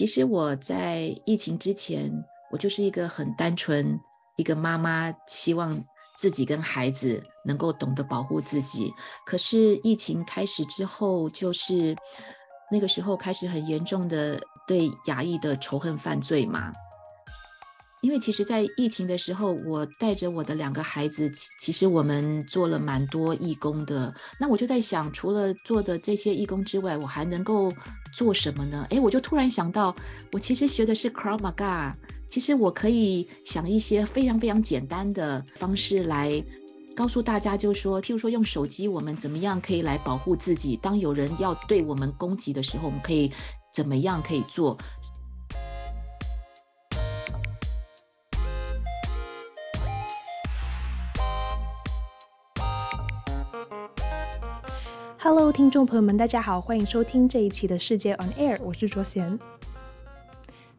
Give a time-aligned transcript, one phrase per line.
[0.00, 2.10] 其实我在疫情之前，
[2.50, 4.00] 我就是一个很单纯
[4.38, 5.78] 一个妈妈，希望
[6.16, 8.90] 自己跟孩子能够懂得保护自己。
[9.26, 11.94] 可是疫情开始之后，就是
[12.72, 16.72] 那个时候开始很严重的对亚裔的仇恨犯罪嘛。
[18.02, 24.12] 因为其实，在疫情的时候，我带着我的两个孩子，其实我们做了蛮多义工的。
[24.38, 27.70] 那我就在想，除了做的这些义工之外，我还能够
[28.14, 28.86] 做什么呢？
[28.88, 29.94] 诶，我就突然想到，
[30.32, 31.92] 我其实学的是 Krav Maga，
[32.26, 36.42] 其实我可以想一些非常非常简单的方式来
[36.96, 40.74] 告诉大家，就是说，譬如说用手机，我们怎么样可以来保护自己？
[40.76, 43.30] 当有人要对我们攻击的时候，我们可以
[43.72, 44.76] 怎么样可以做
[55.32, 59.38] ？Hello，听众朋友们，大家好，欢迎收听这一期的世界 On Air，我是卓贤。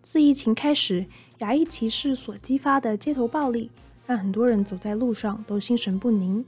[0.02, 1.06] 自疫情开始，
[1.38, 3.72] 牙医歧视所激发的街头暴力，
[4.06, 6.44] 让很多人走在路上都心神不宁。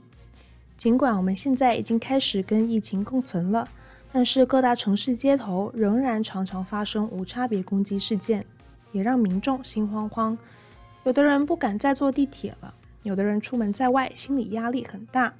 [0.76, 3.66] 尽管我们现在已经开始跟疫情共存了，
[4.12, 8.44] 但是各大城市街头仍然常常发生无差别攻击事件，
[8.92, 10.36] 也让民众心慌慌。
[11.04, 15.32] 有的人不敢再坐地铁了，有的人出门在外，心理压力很大。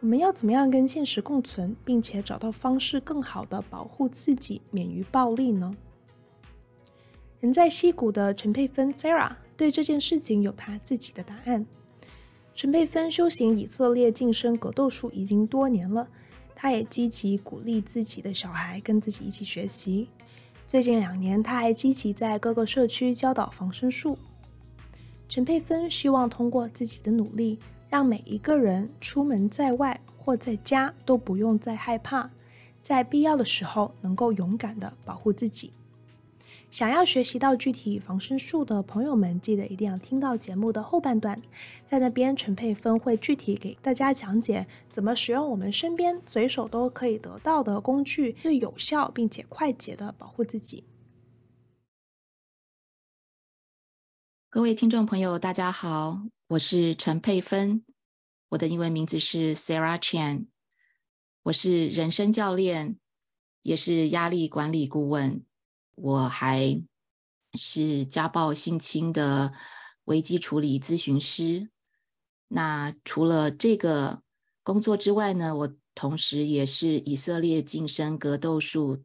[0.00, 5.74] 我们要怎么样跟现实共存，并且找到方式更好地保护自己免于暴力呢？
[7.40, 11.66] 人在矽谷的陈佩芬 Sarah 对这件事情有她自己的答案。
[12.54, 16.08] 陈佩芬修行以色列净身格斗术已经多年了，
[16.54, 20.08] 她也积极鼓励自己的小孩跟自己一起学习。
[20.66, 24.18] 最近两年，她还积极在各个社区教导防身术。
[25.28, 27.58] 陈佩芬希望通过自己的努力，
[27.88, 32.30] 让每一个人出门在外或在家都不用再害怕，
[32.80, 35.72] 在必要的时候能够勇敢的保护自己。
[36.68, 41.40] 想要学习到具体防身术的朋友们，记得一定要听到节目的后半段，
[41.86, 50.82] 在那边陈佩芬会具体给大家讲解怎么使用我们身边随手都可以得到的工具，最有效并且快捷的保护自己。
[54.50, 56.35] 各位听众朋友，大家好。
[56.48, 57.84] 我是陈佩芬，
[58.50, 60.46] 我的英文名字是 Sarah Chan，
[61.42, 63.00] 我是人生教练，
[63.62, 65.44] 也是压力管理顾问，
[65.96, 66.80] 我还
[67.54, 69.54] 是家暴性侵的
[70.04, 71.68] 危机处理咨询师。
[72.46, 74.22] 那除了这个
[74.62, 79.02] 工作之外呢，我同时也是以色列近身格斗术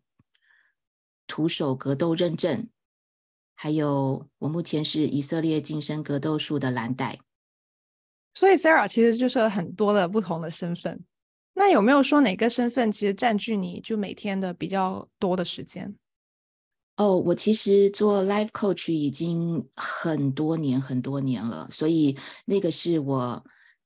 [1.26, 2.70] 徒手格斗认证，
[3.56, 7.20] 还有我目前是以色列近身格斗术的蓝带。
[8.34, 11.04] 所以 Sarah 其实就是很多的不同的身份。
[11.54, 15.94] 那有没有说哪个身份其实占据你就每天的比较多的时间？
[16.96, 23.44] 哦，我其实做 Life Coach 已经很多年很多年了，所以那个是我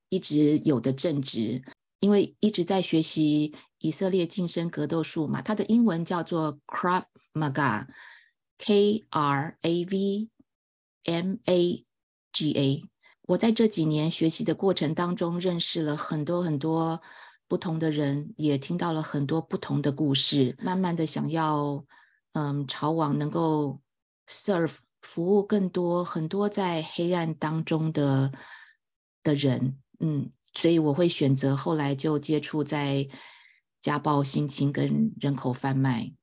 [0.09, 1.63] 一直有的正职，
[1.99, 10.29] 因为一直在学习以色列净身格斗术嘛，它的英文叫做 Krav Maga，K R A V
[11.05, 11.85] M A
[12.31, 12.83] G A。
[13.27, 17.01] 我在这几年学习的过程当中，认识了很多很多
[17.47, 20.55] 不同的人，也听到了很多不同的故事。
[20.61, 21.83] 慢慢的想要，
[22.33, 23.81] 嗯，朝往能够
[24.27, 28.31] serve 服务更多很多在黑暗当中的
[29.23, 33.07] 的人，嗯，所以我会选择后来就接触在
[33.81, 36.13] 家暴、性侵跟人口贩卖，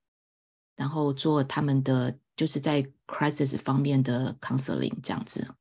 [0.75, 5.53] 然后做他们的就是在 crisis 方面的 counseling 这样子。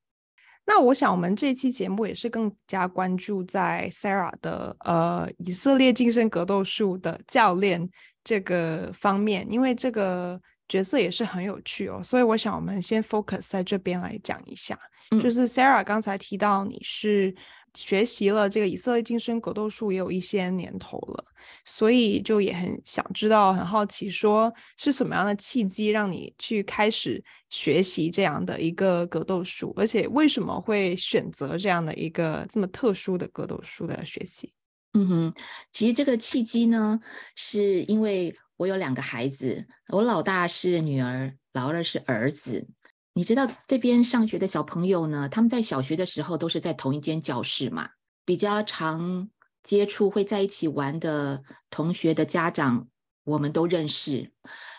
[0.75, 7.87] 那我想，我们这期节目也是更加关注在 Sarah 的呃以色列近身格斗术的教练
[8.25, 12.01] 这个方面，因为这个角色也是很有趣哦。
[12.03, 14.79] 所以我想，我们先 focus 在这边来讲一下，
[15.11, 17.35] 嗯、就是 Sarah 刚才提到你是。
[17.75, 21.25] 学习了这个以色列净身格斗术也有一些年头了，
[21.65, 34.53] 所以就也很想知道，很好奇，说是什么样的契机让你去开始学习这样的一个格斗术，而且为什么会选择这样的一个这么特殊的格斗术的学习？
[34.95, 35.35] 嗯哼，
[35.73, 37.01] 其实这个契机呢，
[37.35, 42.69] 是因为我有两个孩子，我老大是女儿，老二是儿子。
[43.15, 47.91] 你知道这边上学的小朋友呢，他们在小学的时候都是在同一间教室嘛，
[48.25, 49.29] 比较常
[49.63, 52.89] 接触会在一起玩的同学的家长，
[53.25, 54.33] 我们都认识。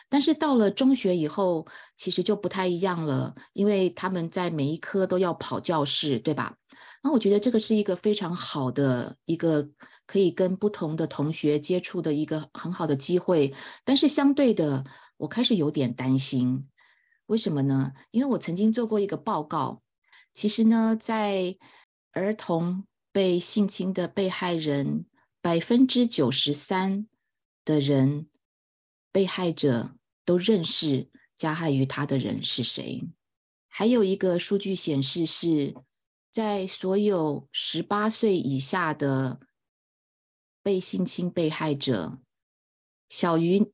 [0.10, 6.56] 但是到了中学以后，其实就不太一样了，因为他们在每一科都要跑教室，对吧？
[7.04, 9.68] 那我觉得这个是一个非常好的一个
[10.08, 13.54] 可以跟不同的同学接触的一个很好的机会。
[13.84, 14.84] 但是相对的，
[15.18, 16.64] 我开始有点担心。
[17.28, 17.94] 为什么呢？
[18.12, 19.82] 因为我曾经做过一个报告，
[20.34, 21.58] 其实呢，在
[22.12, 25.06] 儿童被性侵的被害人，
[25.42, 27.08] 百分之九十三
[27.64, 28.28] 的人，
[29.12, 33.04] 被害者都认识加害于他的人是谁。
[33.68, 35.74] 还有一个数据显示是，
[36.30, 39.40] 在所有十八岁以下的
[40.62, 42.20] 被性侵被害者，
[43.10, 43.72] 小于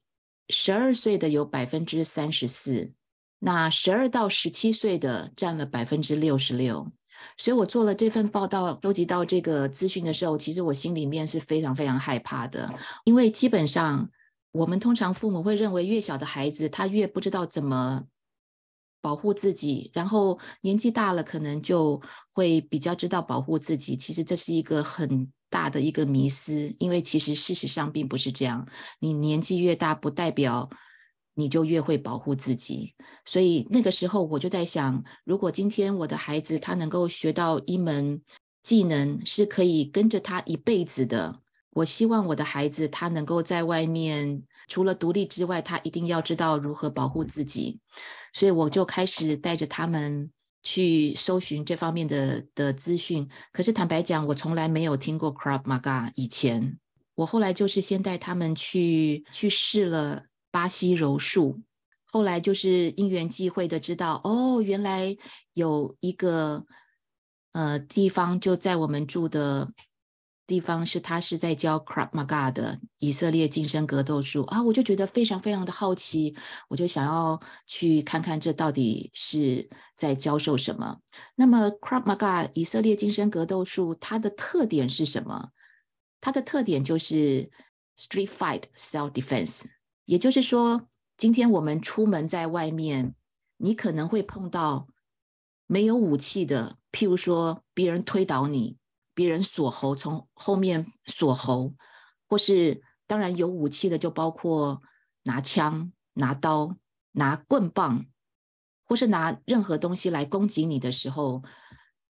[0.50, 2.94] 十二岁的有百分之三十四。
[3.42, 6.92] 那十二到十七岁的占了百分之六十六，
[7.38, 12.70] 所以我做了这份报道，收集到这个资讯的时候，其实我心里面是非常非常害怕的，
[13.06, 14.10] 因为基本上
[14.52, 18.04] 我们通常父母会认为，越小的孩子他越不知道怎么
[19.02, 22.02] 保护自己，然后年纪大了可能就
[22.34, 23.96] 会比较知道保护自己。
[23.96, 28.68] 其实这是一个很大的一个迷思，因为其实事实上并不是这样，
[29.00, 30.70] 你年纪越大不代表。
[31.40, 32.94] 你就越会保护自己，
[33.24, 38.22] 所以那个时候我就在想，如果今天我的孩子他能够学到一门
[38.62, 41.40] 技能，是可以跟着他一辈子的。
[41.72, 47.80] 我希望我的孩子他能够在外面除了独立之外，他一定要知道如何保护自己。
[48.34, 50.30] 所以我就开始带着他们
[50.62, 53.26] 去搜寻这方面的的资讯。
[53.54, 56.12] 可是坦白讲，我从来没有听过 Krav Maga。
[56.16, 56.78] 以前
[57.16, 60.26] 我后来就是先带他们去去试了。
[60.52, 61.62] 巴西柔术，
[62.06, 65.16] 后来就是因缘际会的知道，哦，原来
[65.54, 66.66] 有一个
[67.52, 69.72] 呃地方就在我们住的
[70.48, 76.36] 地方，是他是在教 Krav Maga 的以色列近身格斗术啊，我就觉得非常非常的好奇，
[76.70, 80.98] 我就想要去看看这到底是在教授什么。
[81.36, 85.50] 那么 Krav Maga 以色列近身格斗术，它的特点是什么？
[86.20, 87.52] 它的特点就是
[87.96, 89.66] Street Fight Self Defense。
[90.10, 93.14] 也就是说，今天我们出门在外面，
[93.58, 94.88] 你可能会碰到
[95.68, 98.80] 没有武器的，譬如说别人推倒你，
[99.14, 101.76] 别人锁喉从后面锁喉，
[102.28, 104.82] 或是当然有武器的，就包括
[105.26, 106.76] 拿枪、拿刀、
[107.12, 108.08] 拿棍棒，
[108.84, 111.44] 或是拿任何东西来攻击你的时候，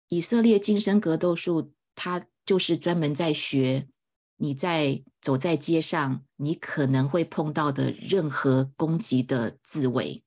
[0.09, 3.87] 以色列近身格斗术，它就是专门在学。
[4.37, 10.23] 你在走在街上，你可能会碰到的任何攻击的自卫，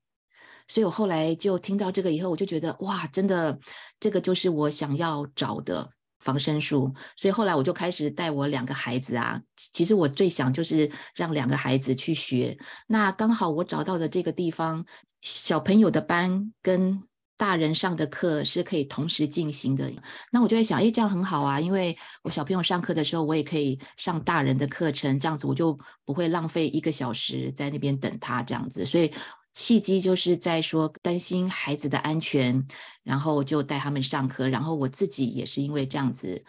[0.66, 3.58] 所以我后来就听到这个以后，我就觉得哇，真的，
[4.00, 5.90] 这个就是我想要找的
[6.20, 6.92] 防身术。
[7.16, 12.58] 所以后来我就开始带我两个孩子啊，其实我最想就是让两个孩子去学。
[12.86, 14.84] 那刚好我找到的这个地方，
[15.20, 17.02] 小朋友的班跟。
[17.38, 19.90] 大人上的课是可以同时进行的，
[20.32, 28.84] 那我就在想，诶，这样很好啊，因为我小朋友上课的时候，我也可以上大人的课程，这样子我就不会浪费一个小时在那边等他这样子。
[28.84, 29.10] 所以
[29.54, 32.66] 契机就是在说担心孩子的安全，
[33.04, 36.44] 然后就带他们上课，然后我自己也是因为这样子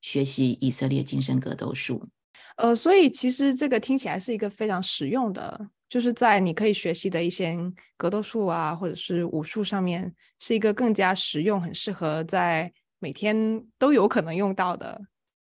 [0.00, 2.08] 学习以色列近身格斗术。
[2.56, 5.68] 呃，所以其实这个听起来是一个非常实用的。
[5.90, 7.58] 就是在你可以学习的一些
[7.96, 14.98] 格斗术啊，或者是武术上面，是一个更加实用、很适合在每天都有可能用到的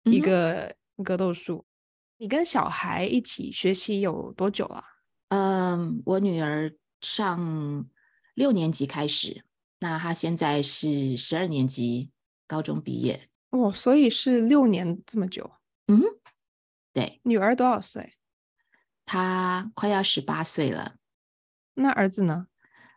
[0.02, 1.64] 一个格斗术。
[1.64, 1.70] 嗯。
[2.18, 4.82] 你跟小孩一起学习有多久了？
[5.28, 7.86] 嗯，我女儿上
[8.34, 9.44] 六年级开始，
[9.78, 12.10] 那她现在是十二年级，
[12.46, 13.20] 高中毕业。
[13.50, 15.50] 哦，所以是六年这么久。
[15.86, 16.02] 嗯，
[16.92, 17.20] 对。
[17.24, 18.14] 女儿多少岁？
[19.04, 20.96] 他快要十八岁了，
[21.74, 22.46] 那儿子呢？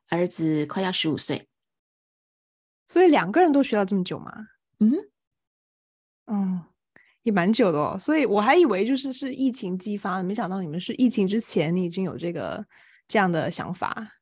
[0.09, 1.49] 儿子快要十五岁，
[2.87, 4.31] 所以两个人都学了这么久吗？
[4.79, 4.93] 嗯，
[6.27, 6.63] 嗯，
[7.23, 7.97] 也蛮久的哦。
[7.99, 12.65] 所以我还以为就是是疫情激发的，没想到你们是疫情之前你已经有这个
[13.07, 14.13] 这样的想法。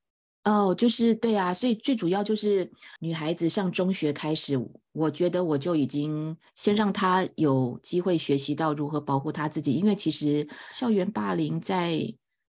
[0.44, 4.58] 哦，就是对啊，所以最主要就是女孩子上中学开始，
[4.96, 12.02] 我觉得我就已经先让他有机会学习到如何保护他自己，因为其实校园霸凌在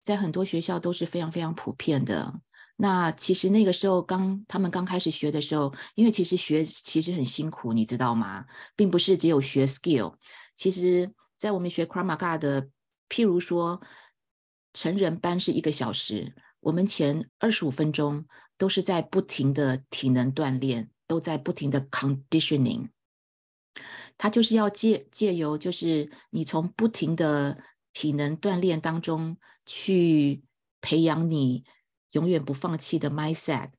[0.02, 2.34] 在很多学校都是非常非常普遍的。
[2.78, 8.46] 那其实那个时候刚他们刚开始学的时候，因为其实学其实很辛苦，你知道吗？
[8.78, 10.16] 并不是只有学 skill，
[10.56, 12.70] 其实在我们学 k r a m a g a 的，
[13.10, 13.82] 譬如说
[14.74, 16.34] 成人班是一个小时。
[16.62, 18.26] 我们前二十五分钟
[18.58, 22.90] 都是在不停的体能锻炼，都在不停的 conditioning。
[24.18, 27.58] 它就是要借借由，就是你从不停的
[27.92, 30.44] 体能锻炼当中去
[30.80, 31.66] 培养你
[32.12, 33.72] 永远不放弃的 mindset，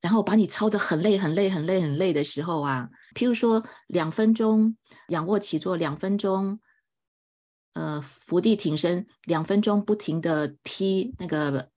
[0.00, 4.76] 然后把你操得很累很累很累很累的时候啊，譬如说两分钟
[5.08, 6.60] 仰卧起坐，两分钟。
[7.74, 11.70] 呃，伏地挺身两分钟，不停的踢那个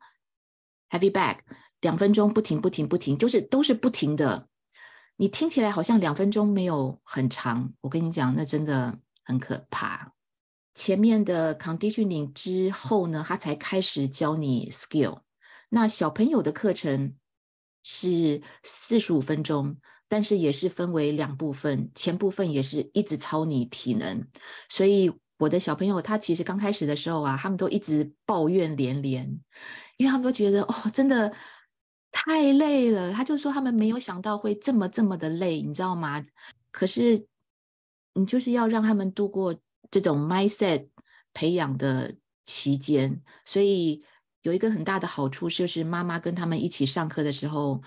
[0.90, 1.40] heavy bag
[1.86, 4.48] 两分钟不停不停不停，就是都是不停的。
[5.18, 10.14] 你听起来好像两分钟没有很长，我跟你讲，那真的很可怕。
[10.74, 15.20] 前面的 conditioning 之后呢，他才开始教你 skill。
[15.70, 17.16] 那小朋友的课程
[17.84, 19.78] 是四十五分钟，
[20.10, 24.28] 但是也是分为两部分，前部分也是一直操你体能。
[24.70, 29.24] 所以我的小朋友他其实刚开始的时候啊，他们都一直抱怨连连，
[29.98, 31.32] 因为他们都觉得哦，真的
[32.16, 33.12] 太累了。
[33.12, 36.24] 他就说他们没有想到会这么这么的累，你知道吗？
[36.72, 37.28] 可是
[38.14, 39.54] 你就是要让他们度过。
[39.92, 40.88] 这种 mindset
[41.32, 44.04] 培养的期间，所以
[44.42, 47.82] 有一个很大的好处，就是妈妈跟他们一起上课的时候，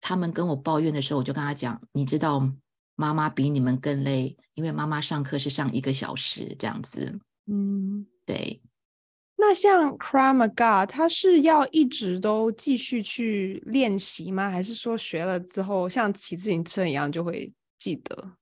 [0.00, 2.50] 他们跟我抱怨的时候，我就跟他讲：“你知道，
[2.96, 8.62] 妈妈比你们更累，因为妈妈上课是上一个小时这样子。”嗯，对。
[9.38, 14.50] 那像 Kramaga，他是要一直都继续去练习吗？
[14.50, 18.32] 还是说学了之后像骑自行车一样就会记得？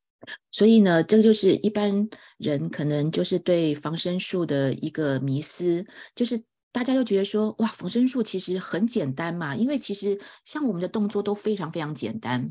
[0.50, 2.08] 所以呢，这个就是一般
[2.38, 5.84] 人可能就是对防身术的一个迷思，
[6.14, 12.50] 就是大家都觉得说，哇，防身术其实很简单嘛，因为其实像我们的动作都非常非常简单，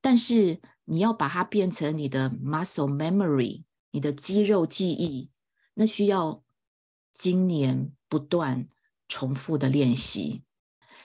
[0.00, 5.30] 但是你要把它变成你的 muscle memory，你的肌肉记忆，
[5.74, 6.42] 那需要
[7.18, 8.68] 今年不断
[9.08, 10.42] 重复的练习。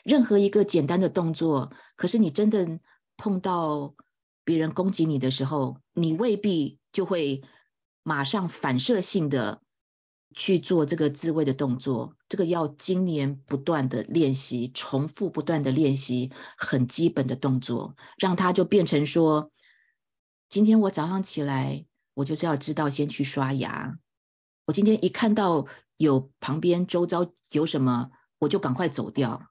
[0.03, 2.79] 任何一个简单的动作，可是你真的
[3.17, 3.95] 碰到。
[4.43, 7.43] 别人攻击你的时候，你未必就会
[8.01, 9.61] 马上反射性的
[10.35, 12.15] 去做这个自卫的动作。
[12.27, 19.51] 这个要今年不断的练习，重复不断的练习很基本的动作，让它就变成说：
[20.49, 23.95] 今天我早上起来，我就是要知道先去刷牙。
[24.65, 25.65] 我今天一看到
[25.97, 29.49] 有旁边周遭有什么，我就赶快走掉。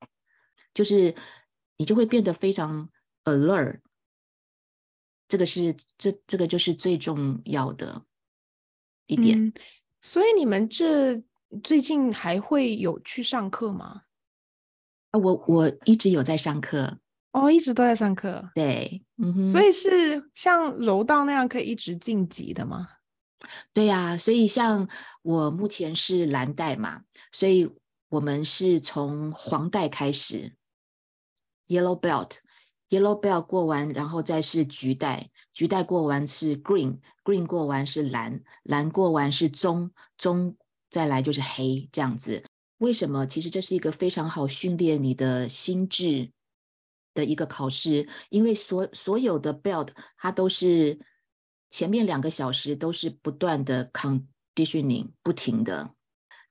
[0.73, 1.14] 就是
[1.76, 2.88] 你就会变得非常
[3.25, 3.81] alert。
[5.26, 8.05] 这个是这这个就是最重要的
[9.07, 9.45] 一点。
[9.45, 9.52] 嗯，
[10.00, 11.23] 所以你们这
[11.62, 14.02] 最近还会有去上课吗？
[15.11, 16.99] 啊，我我一直有在上课。
[17.33, 18.50] 哦，一直都在上课。
[18.55, 19.47] 对，嗯哼。
[19.47, 22.88] 所以是像柔道那样可以一直晋级的吗？
[23.73, 24.88] 对呀，所以像
[25.23, 27.73] 我目前是蓝带嘛，所以
[28.09, 30.54] 我们是从黄带开始
[31.66, 32.38] ，Yellow Belt。
[32.90, 40.56] Yellow belt 过完，然后再是橘带，橘带过完是 green，green 过完是蓝，蓝过完是棕，棕
[40.88, 42.42] 再来就是黑，这样子。
[42.78, 43.25] 为什么？
[43.25, 46.32] 其实这是一个非常好训练你的心智
[47.14, 50.99] 的一个考试，因为所所有的 belt 它都是
[51.71, 55.95] 前面两个小时都是不断的 conditioning，不停的，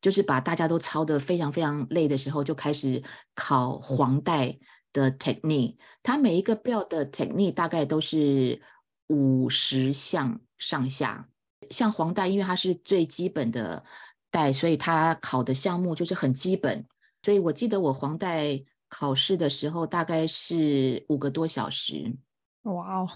[0.02, 3.04] 就是把大家都操得非常非常累的时候，就开始
[3.36, 4.58] 考黄带。
[4.92, 8.60] 的 technique，它每一个 bell 的 technique 大概都是
[9.06, 11.30] 五十项上下。
[11.70, 13.86] 像黄带，因为它是最基本的
[14.32, 16.84] 带，所以它考的项目就是很基本。
[17.22, 22.18] 所以我记得我黄带考试的时候大概是五个多小时。
[22.64, 23.08] 哇哦！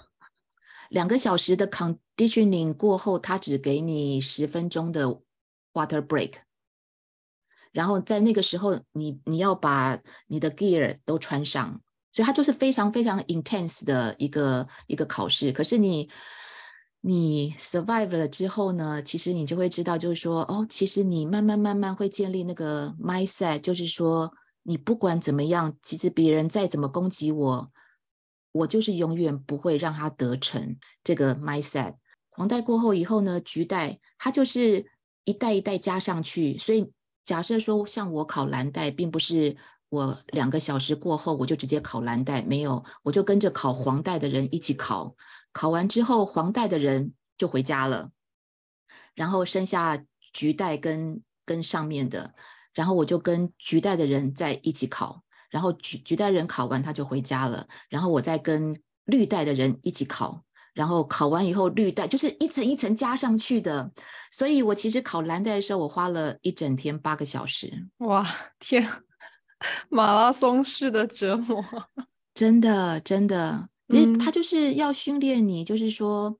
[0.93, 5.07] 两个小时的 conditioning 过后，他只给你十分钟的
[5.73, 6.33] water break。
[7.71, 11.81] 然后在那个时候你，你你要把你的 gear 都穿上，
[12.12, 15.51] 所以它就是非常非常 intense 的一个一个考试。
[15.51, 16.07] 可是你
[17.01, 24.31] 你 survive 了之后呢，其实你就会知道，就是说，哦，其实你慢慢慢慢会建立那个 mindset，就是说，
[24.62, 27.71] 你不管怎么样，其实别人再怎么攻击我，
[28.53, 30.77] 我就是永远不会让他得逞。
[31.03, 31.95] 这个 mindset。
[32.29, 34.86] 黄带过后以后呢，橘带它就是
[35.25, 36.93] 一代一代加上去，所以。
[37.25, 39.55] 假设说，像我考蓝带，并不是
[39.88, 45.15] 我两个小时过后我就直接考蓝带，没有，我就跟着考黄带的人一起考，
[45.53, 48.12] 考完之后黄带的人就回家了，
[49.15, 52.36] 然后剩下橘带跟跟上面的，
[52.74, 55.22] 然后我就跟橘带的人在一起考，
[55.53, 60.43] 然后橘橘带人考完他就回家了，然后我再跟绿带的人一起考。
[60.74, 63.91] 然后考完以后，绿带就是一层一层加上去的，
[64.31, 67.86] 所以我其实考蓝带的时候，我花了一整天八个小时。
[67.98, 68.83] 哇，天，
[69.89, 71.63] 马拉松式的折磨，
[72.33, 76.39] 真 的真的，因为他就是要训练你，就是说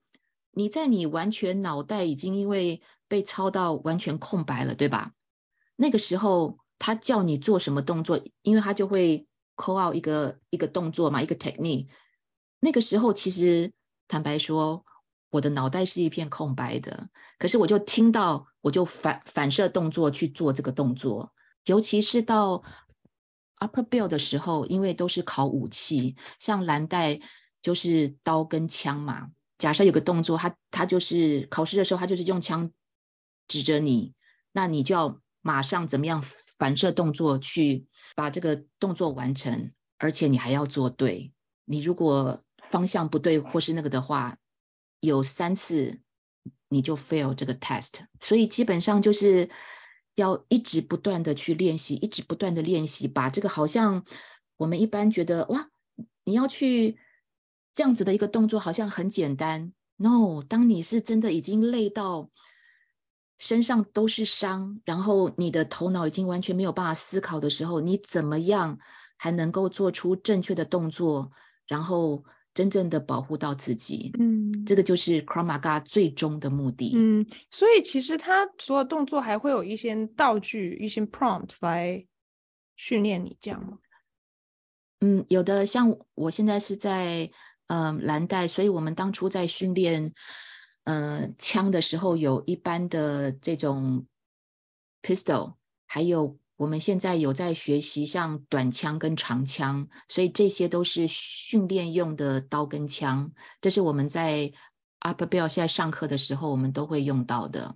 [0.54, 5.12] 你在你完全脑袋已经因为被操到完全空白了，对吧？
[5.76, 9.26] 那个时候他叫你做什么动作，因为他就会
[9.56, 11.88] call out 一个一个动作嘛，一个 technique。
[12.60, 13.72] 那个时候其实。
[14.06, 14.86] 坦白说，
[15.32, 17.10] 我的脑袋是一片空白的。
[17.40, 21.34] 可是我就听到，我就反反射动作去做这个动作。
[21.66, 22.62] 尤其是到
[23.60, 27.20] Upper Bill 的时候，因为都是考武器，像蓝带
[27.62, 29.30] 就是刀跟枪嘛。
[29.58, 32.70] 假设有个动作，他他就是考试的时候，他就是用枪
[33.48, 34.14] 指着你，
[34.52, 36.22] 那你就要马上怎么样
[36.58, 41.32] 反射动作去把这个动作完成，而且你还要做对。
[41.66, 44.38] 你如果方向不对或是那个的话，
[45.00, 46.02] 有三次
[46.70, 48.06] 你就 fail 这个 test。
[48.20, 49.50] 所以基本上就是
[50.16, 54.06] 要一直不断的去练习，一直不断的练习，把这个好像
[54.58, 55.70] 我们一般觉得哇，
[56.24, 56.98] 你要去。
[57.76, 62.30] 这样子的一个动作好像很简单，no，当你是真的已经累到
[63.46, 68.80] 身上都是伤，然后你的头脑已经完全没有办法思考的时候，你怎么样
[69.18, 71.30] 还能够做出正确的动作，
[71.68, 72.24] 然后
[72.54, 74.12] 真正的保护到自己？
[74.18, 76.94] 嗯，这个就是 Krav Maga 最终的目的。
[76.96, 82.06] 嗯，所以其实他所有动作还会有一些道具、一些 prompt 来
[82.78, 83.78] 训练你，这样吗？
[85.02, 87.30] 嗯，有的，像我现在是在。
[87.68, 90.14] 嗯，蓝带，所以我们当初在训练，
[90.86, 94.06] 呃，枪的时候，有一般的这种
[95.02, 103.32] pistol，还有我们现在有在学习像短枪跟长枪，所以这些都是训练用的刀跟枪。
[103.62, 104.52] 这是我们在
[105.00, 107.76] Upper Bell 现在上课的时候，我们都会用到的。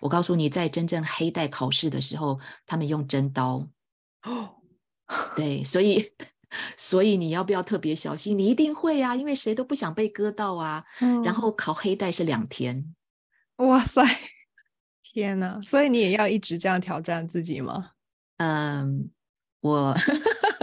[0.00, 3.68] 我告诉你，在真正黑带考试的时候，他们用真刀。
[4.22, 4.56] 哦，
[5.36, 6.10] 对，所以。
[6.76, 8.38] 所以你要不要特别小心？
[8.38, 10.84] 你一定会啊，因为谁都不想被割到啊。
[11.00, 11.22] 嗯。
[11.22, 12.94] 然后考黑带是两天。
[13.56, 14.02] 哇塞，
[15.02, 15.60] 天哪！
[15.62, 17.92] 所以你也要一直这样挑战自己吗？
[18.38, 19.10] 嗯，
[19.60, 19.94] 我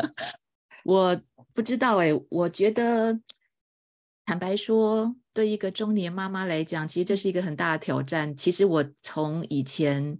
[0.85, 1.21] 我
[1.53, 2.11] 不知道哎。
[2.29, 3.19] 我觉得，
[4.25, 8.35] 坦白说，对一个中年妈妈来讲，其实这是一个很大的挑战。
[8.37, 10.19] 其实我从以前。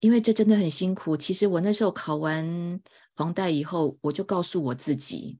[0.00, 1.16] 因为这真的很辛苦。
[1.16, 2.78] 其实我那时候考完
[3.16, 5.38] 黄带以后，我就告诉我自己，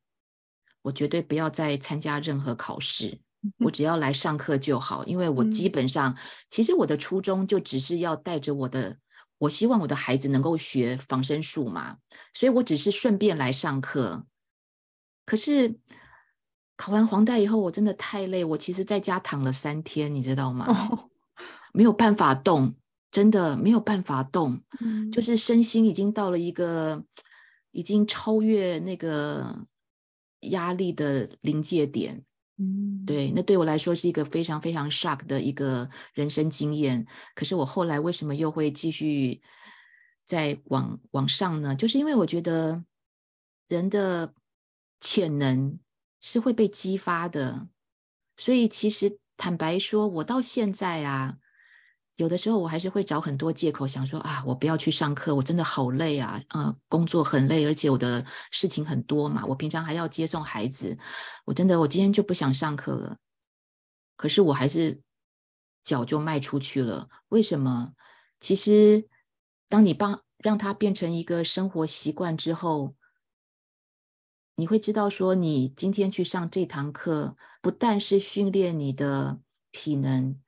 [0.83, 3.21] 我绝对不要再参加任何考试，
[3.59, 5.05] 我只要来上课就好。
[5.05, 6.17] 因为我基本上，
[6.49, 8.99] 其实我的初衷就只是要带着我的，
[9.39, 11.99] 我希望我的孩子能够学防身术嘛，
[12.33, 14.25] 所以我只是顺便来上课。
[15.27, 15.77] 可是
[16.77, 20.67] 考完黄带以后，我真的太累，我其实在家躺了三天，你知道吗？
[21.73, 22.75] 没有办法动。
[23.11, 27.01] 真的没有办法动，嗯，就是身心已经到了一个
[27.75, 29.67] 已经超越那个
[30.43, 32.25] 压力的临界点，
[32.57, 37.05] 嗯，对，那对我来说是一个非常非常 shock 的一个人生经验。
[37.35, 39.43] 可是我后来为什么又会继续
[40.25, 41.75] 再往往上呢？
[41.75, 42.85] 就是因为我觉得
[43.67, 44.33] 人的
[45.01, 45.77] 潜能
[46.21, 47.69] 是会被激发的，
[48.37, 51.39] 所以其实坦白说，我到现在啊。
[52.17, 60.97] 有的时候我还是会找很多借口，想说啊，我不要去上课，我真的好累啊，呃，工作很累，而且我的事情很多嘛，我平常还要接送孩子，
[61.45, 63.17] 我真的我今天就不想上课了。
[64.17, 65.03] 可是我还是
[65.83, 67.09] 脚就迈出去了。
[67.31, 67.95] 为什么？
[68.39, 69.09] 其实
[69.69, 72.95] 当你帮让它变成一个生活习惯之后，
[74.55, 79.41] 你会知道说，你今天去上这堂课，不但是训练你的
[79.73, 80.39] 体能。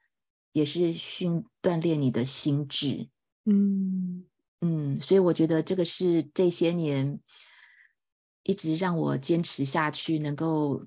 [0.57, 3.11] 也是训锻炼你的心智，
[3.45, 4.25] 嗯
[4.63, 7.21] 嗯，所以我觉得这个是这些年
[8.43, 10.83] 一直让我坚持下去，能够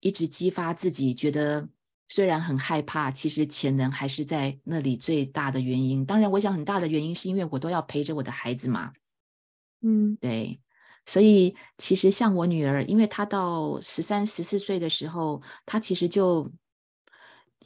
[0.00, 1.14] 一直激发自己。
[1.14, 1.68] 觉得
[2.08, 6.06] 虽然很害怕，其实潜能还是在那里最大的原因。
[6.06, 8.94] 当然，我想很大的原因是因为我都要陪着我的孩子嘛，
[9.82, 10.62] 嗯，对。
[11.04, 16.50] 所以其实像我女儿，因为她到十三、十四岁的时候，她其实就。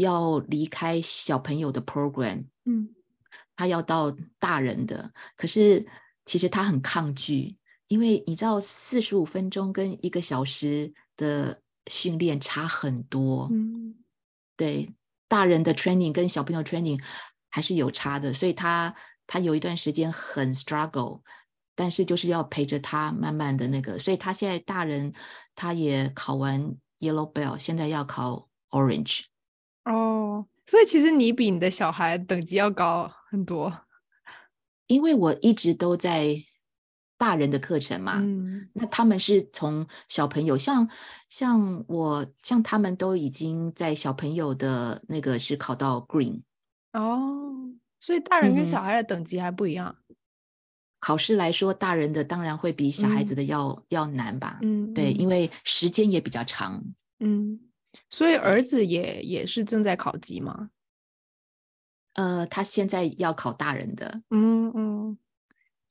[0.00, 2.88] 要离开小朋友的 program，嗯，
[3.54, 5.86] 他要到大人的，可是
[6.24, 7.56] 其实他很抗拒，
[7.88, 11.60] 因为你知道四十五分钟跟一个小时的
[11.90, 13.94] 训练差很多，嗯，
[14.56, 14.90] 对，
[15.28, 16.98] 大人的 training 跟小朋友 training
[17.50, 18.94] 还是有差的，所以他
[19.26, 21.20] 他有一段时间很 struggle，
[21.74, 25.12] 但是就是要陪着他慢慢的那个，所以他现在大人
[25.54, 29.24] 他也考完 yellow Bell，现在要考 orange。
[29.85, 33.87] 哦，所以其实你比你的小孩等级要高很多，
[34.87, 36.37] 因为我一直都在
[37.16, 38.19] 大人的课程嘛。
[38.19, 40.88] 嗯，那他们是从小朋友，像
[41.29, 46.43] 像我，像他们都已经在小朋友的那个是考到 Green。
[46.93, 49.97] 哦，所以大人跟小孩的等级还不一样。
[50.09, 50.16] 嗯，
[51.01, 54.59] 考试来说，大人的当然会比小孩子的要，嗯，要难吧？
[54.62, 56.83] 嗯，对，因为时间也比较长。
[57.21, 57.59] 嗯。
[58.09, 60.70] 所以儿子也也是正在考级吗？
[62.14, 64.22] 呃，他现在要考大人的。
[64.31, 65.18] 嗯嗯，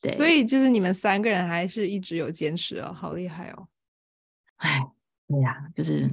[0.01, 3.67] 对，所以就是你们三个人还是一直有坚持哦，好厉害哦！
[4.57, 4.81] 哎，
[5.27, 6.09] 对呀、啊，就是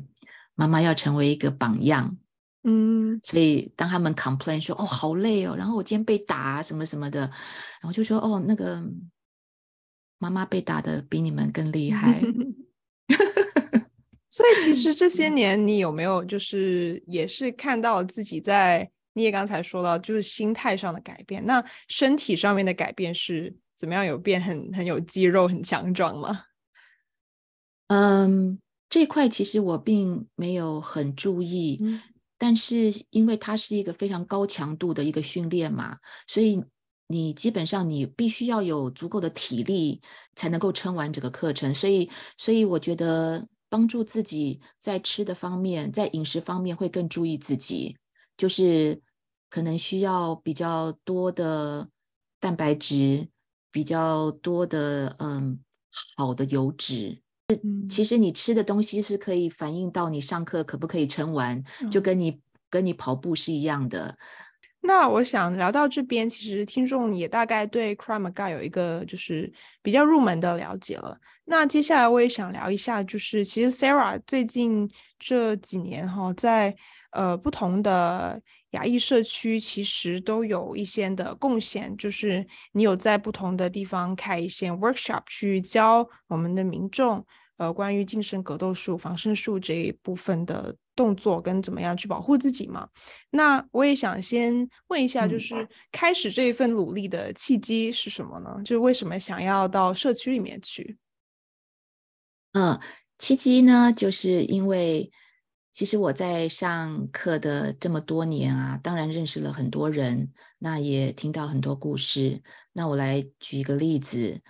[0.54, 2.16] 妈妈要成为一个榜样，
[2.62, 7.22] 嗯，所以当他们 complain 说哦好累哦，然后我今天被打啊什么什么的，
[7.80, 8.80] 然后就说哦那个
[10.18, 12.20] 妈妈被打的比你们更厉害。
[14.36, 24.04] 所以其实这些年你有没有就是也是看到自己在你也刚才说到就是心态上的改变，那身体上面的改变是怎么样？
[24.04, 26.42] 有变很很有肌肉很强壮吗？
[27.86, 28.58] 嗯，
[28.90, 32.02] 这块其实我并没有很注意，嗯，
[32.36, 35.96] 但是因为它是一个非常高强度的一个训练嘛，
[36.26, 36.62] 所以
[37.06, 40.02] 你基本上你必须要有足够的体力
[40.34, 43.48] 才能够撑完整个课程，所以所以我觉得。
[43.68, 47.96] 帮助自己在吃的方面，在饮食方面会更注意自己，
[48.36, 49.00] 就是
[49.48, 51.88] 可能需要比较多的
[52.38, 53.28] 蛋白质，
[53.70, 55.58] 比较多的嗯
[56.16, 57.22] 好的油脂。
[57.48, 64.18] 嗯，其实你吃的东西是可以反映到你上课可不可以撑完，就跟你跟你跑步是一样的。
[64.86, 71.18] 那我想聊到这边，其实听众也大概对 Krav Maga 有一个就是比较入门的了解了。
[71.44, 76.74] 那接下来我也想聊一下，就是其实 Sarah 最近这几年哈，在
[77.10, 87.26] 呃不同的亚裔社区，其实都有一些的贡献，就是你有在不同的地方开一些 workshop 去教我们的民众。
[87.58, 92.88] 呃，关于近身格斗术、防身术这一部分的动作跟怎么样去保护自己嘛？
[93.30, 98.54] 那我也想先问一下，就是开始这一份努力的契机是什么呢？
[98.56, 100.96] 嗯、就是为什么想要到社区里面去？
[102.54, 102.80] 嗯，
[103.18, 105.12] 契机呢，就是因为
[105.70, 112.42] 其实我在上课的这么多年啊，当然认识了很多人，那也听到很多故事。
[112.72, 114.40] 那我来举一个例子，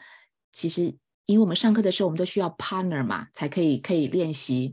[0.52, 0.96] 其实。
[1.28, 4.72] 因为我们上课的时候，我们都需要 partner 嘛，才可以可以练习。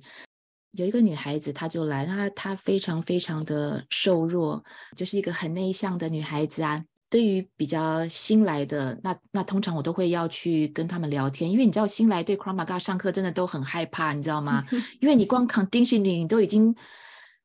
[0.74, 4.64] 有一个女孩子，她就来，她她非常非常的瘦弱，
[4.96, 6.84] 就是一个很内向的女孩子啊。
[7.10, 14.66] 对于比较新来的，那那通常我都会要去跟他们聊天，因为你知道新来对 Krav Maga 上课真的都很害怕，你知道吗？
[15.00, 16.76] 因为你光 conditioning 你都已经。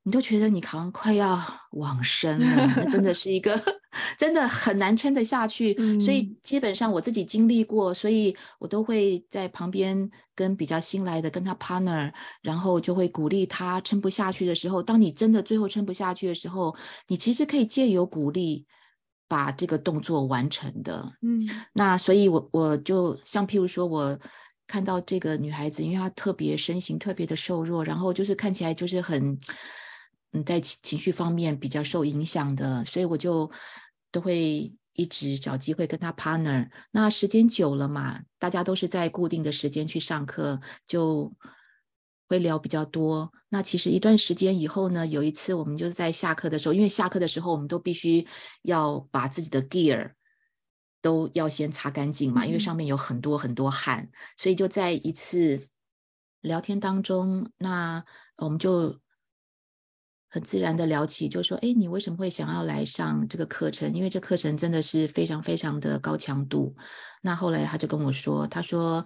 [0.09, 1.39] 你都觉得你好像快要
[1.73, 3.63] 往生了，那真的 是一个
[4.17, 5.75] 真的很难撑得下去。
[5.77, 6.01] 嗯。
[6.01, 14.83] 所以基本上我自己经历过，所以我都会在旁边跟比较新来的跟他 partner，然后就会鼓励他撑不下去的时候。
[14.83, 16.75] 当你真的最后撑不下去的时候，
[17.07, 18.65] 你其实可以借由鼓励
[19.29, 21.13] 把这个动作完成的。
[21.21, 24.19] 嗯，那所以我我就像譬如说我
[24.67, 29.39] 看到这个女孩子，因为她特别身形特别的瘦弱，然后就是看起来就是很。
[30.33, 33.51] 嗯，在情情绪方面比较受影响的，所以我就
[34.13, 36.69] 都会一直找机会跟他 partner。
[36.91, 41.33] 那时间久了嘛，大家都是在固定的时间去上课，就
[42.29, 43.33] 会聊比较多。
[43.49, 48.27] 那其实一段时间以后呢，有一次我们就是在下课的时候，因为下课的时候我们都必须
[48.61, 50.13] 要把自己的 gear
[51.01, 55.69] 都要先擦干净嘛，因为上面有很多很多汗，所以就在一次
[56.43, 58.05] 聊天当中，那
[58.37, 59.01] 我们就。
[60.31, 63.93] 很自然的聊起，就说：“哎，你为什么会想要来上这个课程？
[63.95, 66.75] 因为这课程真的是非常非常的高强度。”
[67.23, 69.05] 那后来他就跟我说：“他说，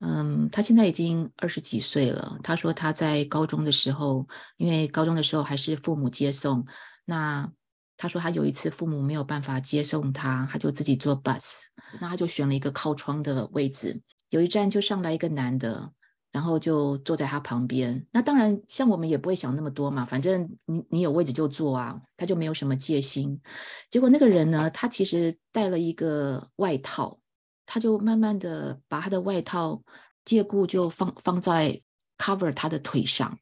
[0.00, 2.36] 嗯，他现在已经二十几岁了。
[2.42, 6.66] 他说他在高中的时候，因为高中的时候还是父母接送。
[7.04, 7.48] 那
[7.96, 11.62] 他说他有一次父母没有办法接送他，他就自己坐 bus。
[12.00, 15.92] 那他就选了一个靠窗的位置，有一站就上来一个男的。”
[16.30, 18.06] 然后就坐在他旁边。
[18.12, 23.40] 那当然，像我们也不会想那么多嘛，反正你你有位置就坐啊，他就没有什么戒心。
[23.90, 27.18] 结果那个人呢，他其实带了一个外套，
[27.66, 29.82] 他就慢慢的把他的外套
[30.24, 31.80] 借故就放放在
[32.18, 33.38] cover 他的腿上，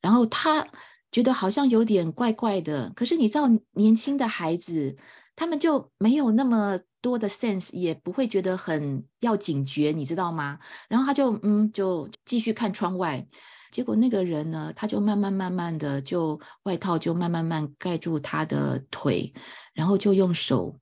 [0.00, 0.66] 然后他
[1.10, 2.92] 觉得好像有点怪怪的。
[2.94, 4.96] 可是你知道，年轻的孩子
[5.34, 6.78] 他们就没有那么。
[7.00, 10.58] 多的 sense 也不会觉得很要警觉，你知道吗？
[10.88, 13.26] 然后他就嗯，就继续看窗外。
[13.70, 19.32] 结果那个人呢，他就慢慢慢慢的就外套就慢慢慢盖住他的腿，
[19.72, 20.76] 然后就用手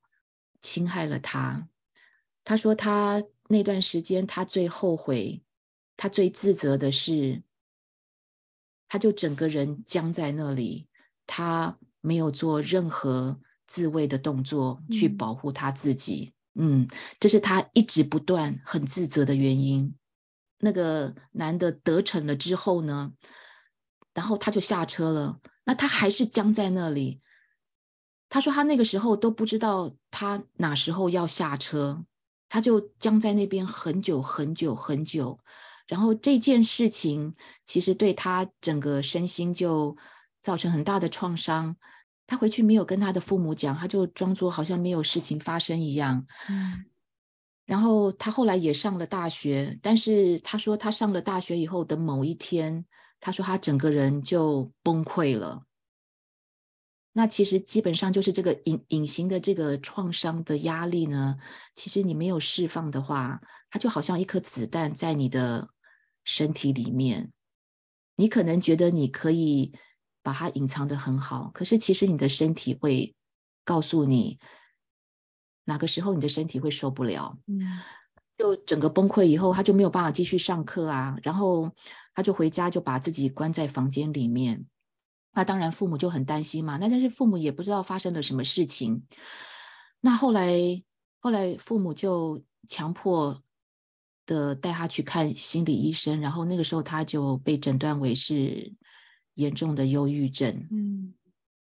[0.62, 1.68] 侵害了他。
[2.44, 5.42] 他说他那段时间他最后悔，
[5.96, 7.42] 他最自责的是，
[8.88, 10.88] 他就整个人僵在那里，
[11.26, 13.38] 他没有做任何。
[13.68, 16.88] 自卫的动作去保护他自己，嗯，嗯，
[17.20, 19.94] 这是他一直不断很自责的原因。
[20.58, 23.12] 那个男的得逞了之后呢，
[24.12, 27.20] 然后他就下车了，那他还是僵在那里。
[28.28, 32.04] 他说他那个时候都不知道他哪时候要下车，
[32.48, 35.38] 他就僵在那边很久很久很久。
[35.86, 39.96] 然后这件事情其实对他整个身心就
[40.40, 41.76] 造成很大的创伤。
[42.28, 46.24] 他回去没有跟他的父母讲，他就装作好像没有事情发生一样。
[46.48, 46.84] 嗯。
[47.64, 52.84] 然后他后来也上了大学，但是他说他上了大学以后的某一天，
[53.18, 55.64] 他说他整个人就崩溃了。
[57.14, 61.36] 那其实基本上就是这个隐隐形的这个创伤的压力呢，
[61.74, 65.70] 其实你没有释放的话，它就好像一颗子弹在你的。
[66.24, 67.32] 身体里面，
[68.16, 69.72] 你可能觉得你可以
[70.28, 73.14] 把它隐藏得很好，可是其实你的身体会
[73.64, 74.38] 告诉你，
[75.64, 77.38] 哪个时候你的身体会受不了。
[77.46, 77.80] 嗯，
[78.36, 81.74] 就整个崩溃以后，他就没有办法继续上课啊，然后
[82.14, 84.66] 他就回家就把自己关在房间里面。
[85.32, 89.02] 那当然父母就很担心嘛，那但是父母也不知道发生了什么事情。
[90.02, 90.52] 那后来
[91.20, 93.42] 后来父母就强迫。
[94.28, 98.70] 的带他去看心理医生，然后那个时候他就被诊断为是
[99.38, 101.14] 严重的忧郁症，嗯，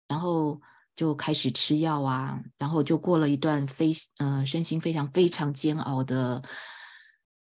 [0.08, 0.60] 然后
[0.94, 6.42] 就开始吃药啊，然后就过了一段非呃身心非常非常煎熬的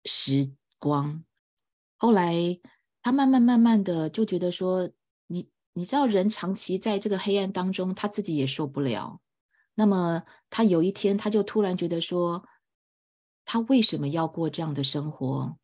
[0.04, 1.24] 时光。
[1.98, 2.36] 后来
[3.02, 4.90] 他慢慢慢慢的就觉得说，
[5.28, 9.22] 你你知道人长期在这个黑暗当中，他自己也受不了。
[9.76, 12.46] 那么他有一天他就突然觉得说。
[13.48, 15.56] 他为什么要过这样的生活？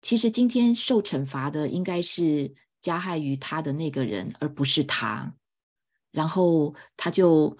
[0.00, 2.54] 其实今天受惩罚的应该是
[2.84, 5.32] 加害于他的那个人，而不是他。
[6.12, 7.56] 然后他就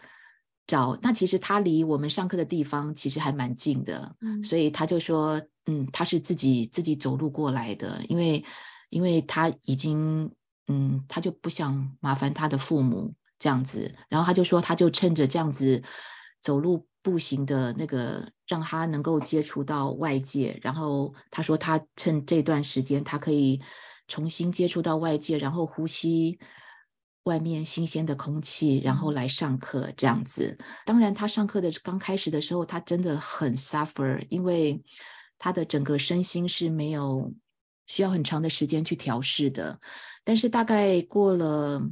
[0.66, 8.44] 找，那其实他离我们上课的地方其实还蛮近的，嗯，所以他就说，嗯，他是自己自己走路过来的，因为
[8.90, 10.30] 因为他已经，
[10.68, 15.82] 嗯，他就不想麻烦他的父母这样子，然后他就说，他就趁着这样子
[16.40, 16.86] 走路。
[17.04, 20.58] 步行的那个，让他能够接触到外界。
[20.62, 23.60] 然后他说，他趁这段时间，他可以
[24.08, 26.38] 重新接触到外界，然后呼吸
[27.24, 30.58] 外面新鲜的空气，然后来上课这样子。
[30.84, 34.82] 当然，他上课的刚开始的时候，他真的很 suffer，因为
[35.38, 37.32] 他的整个身心是没有
[37.86, 39.80] 需要很长的时间去调试的。
[40.22, 41.82] 但是大概过了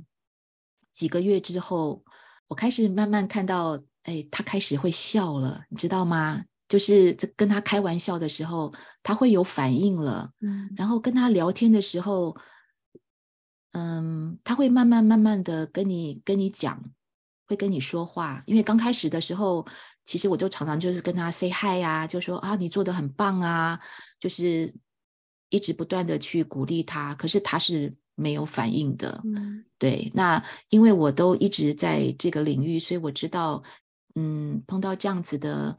[0.91, 2.05] 几个月之后，
[2.49, 3.83] 我开始慢慢看到。
[4.05, 6.45] 哎，他开始会笑了，你知道吗？
[6.73, 10.31] 就是这跟他开玩笑的时候，他会有反应了。
[10.41, 12.35] 嗯，然后跟他聊天的时候，
[13.73, 16.83] 嗯，他会慢慢慢慢的跟你跟你讲，
[17.47, 18.43] 会跟你说话。
[18.47, 19.67] 因为刚开始的时候，
[20.03, 23.79] 其实我就常常就是跟他 say hi 呀，就说啊，你做的很棒啊，
[24.19, 24.75] 就是
[25.51, 27.15] 一直不断的去鼓励他。
[27.17, 27.95] 可是他是。
[28.15, 29.23] 没有反应的。
[29.25, 30.11] 嗯，对。
[30.13, 33.63] 那因为我都一直在这个领域，所以我知道。
[34.15, 35.75] 嗯，碰到这样子的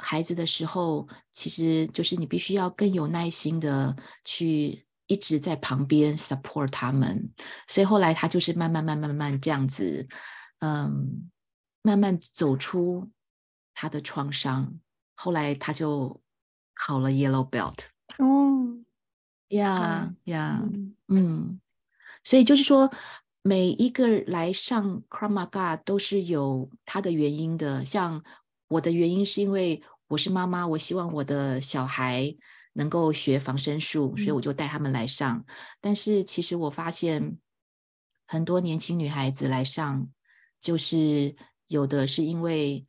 [0.00, 7.30] 孩子的时候，其实就是你必须要更有耐心的去一直在旁边 support 他们。
[7.68, 10.08] 所以后来他就是慢慢、慢慢、慢慢这样子，
[10.60, 11.30] 嗯，
[11.82, 13.10] 慢慢走出
[13.74, 14.74] 他的创伤。
[15.14, 16.20] 后来他就
[16.74, 17.76] 考了 Yellow Belt。
[18.18, 18.82] 哦，
[19.48, 20.62] 呀呀，
[21.08, 21.60] 嗯，
[22.24, 22.90] 所以就是说。
[23.42, 27.82] 每一个来上 Krav Maga 都是有他的原因的。
[27.86, 28.22] 像
[28.68, 32.36] 我的原因是因为我是妈妈，我希望我的小孩
[32.72, 35.38] 能够学防身术，所以我就带他们来上。
[35.38, 35.44] 嗯。
[35.80, 37.38] 但是其实我发现
[38.26, 40.08] 很多年轻女孩子来上，
[40.60, 41.36] 就是
[41.68, 42.84] 有的是因为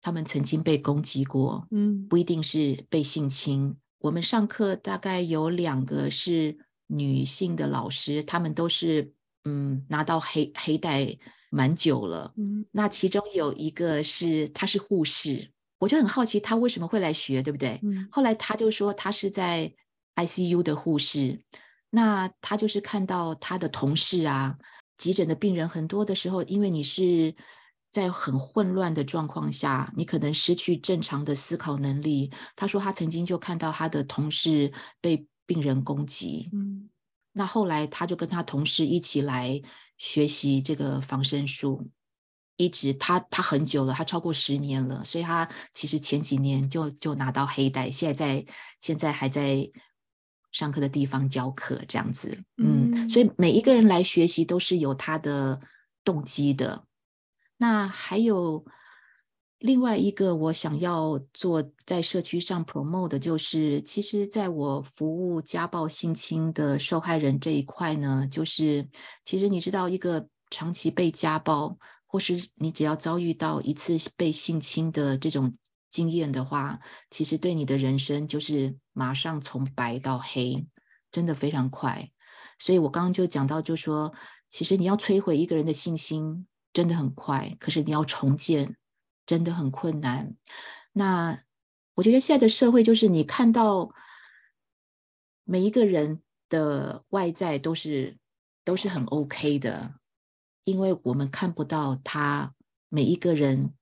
[0.00, 3.76] 他们曾经被攻击过，嗯，不一定是被性侵。
[3.98, 9.12] 我们上课大概有两个是女性的老师，她们都是。
[9.44, 11.16] 嗯，拿到黑黑带
[11.48, 12.34] 蛮久了。
[12.36, 17.80] 嗯，那其中有一个是她是护士，我就很好奇他为什么会来学，对不对？
[17.82, 19.72] 嗯，后来他就说他是在
[20.14, 21.42] ICU 的护士，
[21.90, 24.56] 那他就是看到他的同事啊，
[24.98, 27.34] 急诊的病人很多的时候，因为你是
[27.90, 32.30] 在很混乱的状况下，你可能失去正常的思考能力。
[32.54, 36.50] 他说他曾经就看到他的同事被病人攻击。
[36.52, 36.90] 嗯。
[37.32, 39.62] 那后来他就跟他同事一起来
[39.96, 41.88] 学习这个防身术，
[42.64, 48.46] 一直他他很久了，他超过十年了，所以他其实前几年就就拿到黑带，现在在
[48.78, 49.68] 现在还在
[50.52, 55.60] 上课的地方教课这样子，嗯，嗯，所以每一个人来学习都是有他的
[56.04, 56.84] 动机的。
[57.56, 58.64] 那还有。
[59.62, 68.88] 另外一个我想要做在社区上 promote 的就是，其实在我服务家暴性侵的受害人这一块呢，就是
[69.22, 71.76] 其实你知道，一个长期被家暴，
[72.10, 75.56] 或是你只要遭遇到一次被性侵的这种
[75.88, 80.66] 经验的话，其实对你的人生就是马上从白到黑，
[81.12, 82.10] 真的非常快。
[82.58, 84.12] 所以我刚刚就讲到，就说
[84.48, 88.76] 其实你要摧毁一个人的信心真的很快，可是你要重建
[89.24, 90.34] 真的很困难。
[90.92, 91.40] 那
[91.94, 93.94] 我觉得现在的社会就是你看到
[95.44, 98.18] 每一个人的外在都是
[98.64, 99.99] 都是很 OK 的，
[100.70, 102.54] 因为我们看不到他
[102.88, 103.74] 每一个人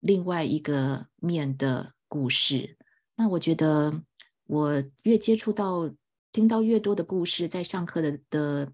[0.00, 2.76] 另外一个面的故事。
[3.16, 4.02] 那我觉得
[4.46, 5.90] 我越接触到。
[6.32, 8.72] 听到越多的故事，在上课的的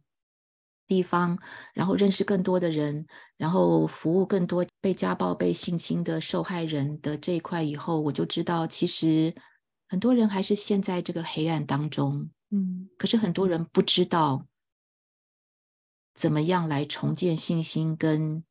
[0.86, 1.38] 地方，
[1.72, 3.06] 然后认识更多的人，
[3.38, 9.34] 然后服务更多被家暴、被性侵的受害人的这一块以后，我就知道，其实
[9.88, 12.28] 很多人还是陷在这个黑暗当中。
[12.50, 14.46] 嗯，可是很多人不知道
[16.16, 18.42] 怎么样来重建信心，跟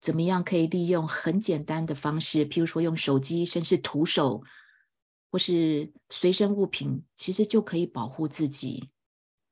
[0.00, 4.42] 怎么样可以利用很简单的方式，譬如说用手机，甚至徒手。
[5.32, 8.90] 或是随身物品，其实就可以保护自己。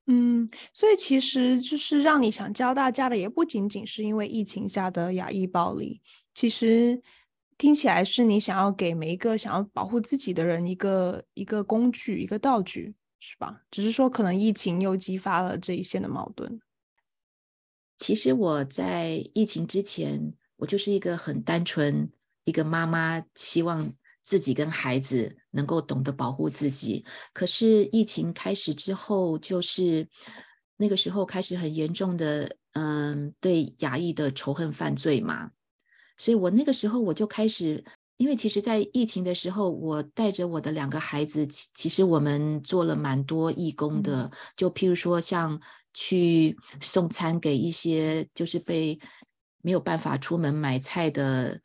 [0.09, 6.03] 嗯，所以其实就是让你想教大家的，也不仅仅是因为疫情下的亚裔暴力。
[6.35, 7.01] 其实
[7.57, 13.63] 听起来是你想要给每一个想要保护自己的人一个一个工具、一个道具，是吧？
[13.71, 16.61] 只是说可能疫情又激发了这一线的矛盾。
[17.99, 22.11] 其实我在疫情之前，我就是一个很单纯
[22.45, 23.93] 一个妈妈，希望。
[24.25, 30.07] 自己跟孩子能够懂得保护自己，可是疫情开始之后，就是
[30.77, 35.53] 那个时候开始很严重的，嗯，对亚裔的仇恨犯罪嘛。
[36.19, 37.83] 所以我那个时候我就开始，
[38.19, 45.59] 因为其实，在疫情的时候，我带着我的两个孩子，其其实我们做了蛮多义工的，就譬如说像
[46.01, 48.99] 去送餐给一些就是被
[49.63, 51.61] 没有办法出门买菜的。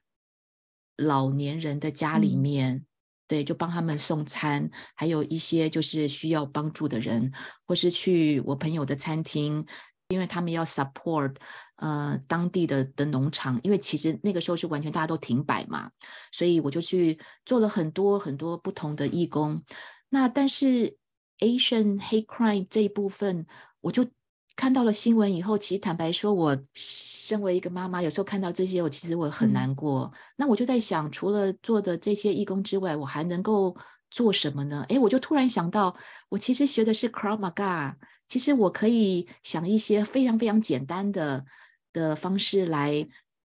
[0.96, 2.86] 老年人的家里面，嗯、
[3.28, 7.34] 对，就帮他们送餐，还有一些就是需要帮助的人，
[7.66, 9.66] 或是去我朋友的餐厅，
[10.10, 11.36] 因为他们要 support
[11.78, 15.90] 呃当地的的农场，因为其实那个时候是完全大家都停摆嘛，
[16.32, 19.64] 所以我就去做了很多很多不同的义工。
[20.10, 20.96] 那但是
[21.40, 23.48] Asian hate crime 这一部分，
[23.82, 24.08] 我就。
[24.56, 30.04] 看到了新闻以后，其实坦白说，我身为一个妈妈，有时候看到这些，我其实我很难过。
[30.14, 33.76] 嗯、那我就在想，除了做的这些义工之外，我还能够
[34.12, 34.86] 做什么呢？
[34.90, 35.96] 哎，我就突然想到，
[36.30, 37.96] 我其实学的是 Krav Maga，
[38.28, 41.44] 其实我可以想一些非常非常简单的
[41.92, 43.08] 的方式来，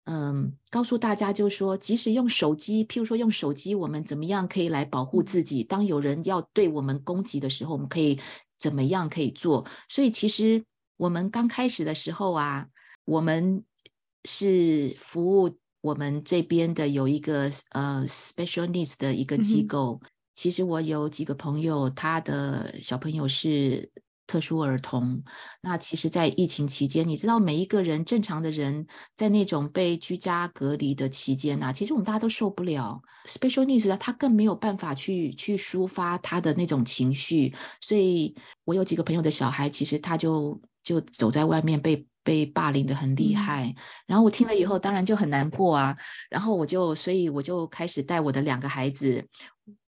[0.03, 5.63] 嗯，告诉大家，就是说，即使用手机，譬如说用手机，我们怎么样可以来保护自己？
[5.63, 8.19] 当有人要对我们攻击的时候，我们可以
[8.57, 9.65] 怎么样可以做？
[9.87, 10.61] 所以其实。
[10.99, 12.67] 我们刚开始的时候啊，
[13.05, 13.63] 我们
[14.25, 19.97] 是服务我们这边的有一个呃 special needs 的一个机构。
[20.03, 23.89] 嗯、其实我有几个朋友，他的小朋友是
[24.27, 25.23] 特殊儿童。
[25.61, 28.85] 那其实，在疫情期间，你知道，每一个人正常的人
[29.15, 33.01] 在那种被居家隔离的期间啊，其实我们大家都受不了。
[33.25, 37.55] special needs 他更没有办法去去抒发他的那种情绪。
[37.79, 38.35] 所以
[38.65, 40.59] 我有几个朋友的小孩，其实他就。
[40.83, 43.75] 就走在外面被被霸凌的很厉害，嗯、
[44.07, 45.95] 然后我听了以后当然就很难过啊，
[46.29, 49.27] 然后我就所以我就开始带我的两个孩子，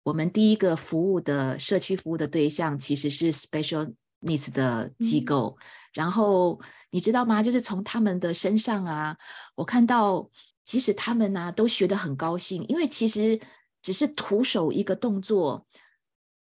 [0.03, 6.59] 我们第一个服务的社区服务的对象其实是 special needs 的机构，嗯、然后
[6.91, 7.43] 你知道吗？
[7.43, 9.15] 就是从他们的身上啊，
[9.55, 10.29] 我看到
[10.63, 13.39] 即使他们呢、啊、都学得很高兴，因为其实
[13.81, 15.65] 只是徒手一个动作，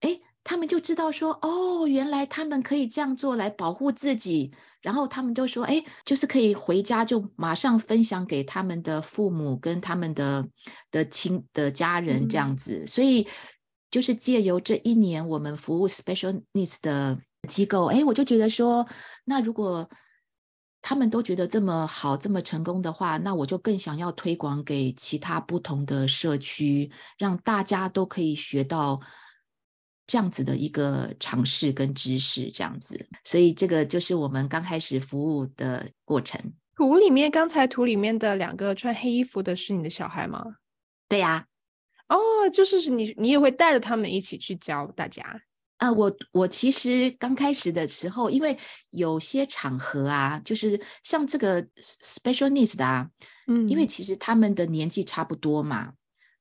[0.01, 0.21] 哎。
[0.45, 4.53] 他们就知道说，哦，原来他们可以这样做来保护自己，
[4.83, 10.47] 然后他们就说，哎，就是可以回家就马上分享给他们的父母跟他们的
[10.91, 13.27] 的亲的家人这样子，嗯、所以
[13.91, 18.87] 就是借由这一年我们服务 special needs 的机构，哎，我就觉得说，
[19.25, 19.89] 那如果
[20.83, 29.01] 他们都觉得这么好，这么成功的话，那我就更想要推广给其他不同的社区，让大家都可以学到。
[30.07, 36.41] 这样子的一个尝试跟知识，这样子，所以这个就是我们刚开始服务的过程。
[36.77, 40.57] 图里面，刚才图里面的两个穿黑衣服的是你的小孩吗？
[41.09, 41.47] 对呀。
[42.09, 42.19] 哦，
[42.53, 45.25] 就是你，你也会带着他们一起去教大家。
[45.79, 48.57] 啊，我我其实刚开始的时候，因为
[48.91, 53.09] 有些场合啊，就是像这个 special needs 的啊，
[53.47, 55.95] 嗯，因为其实他们的年纪差不多嘛。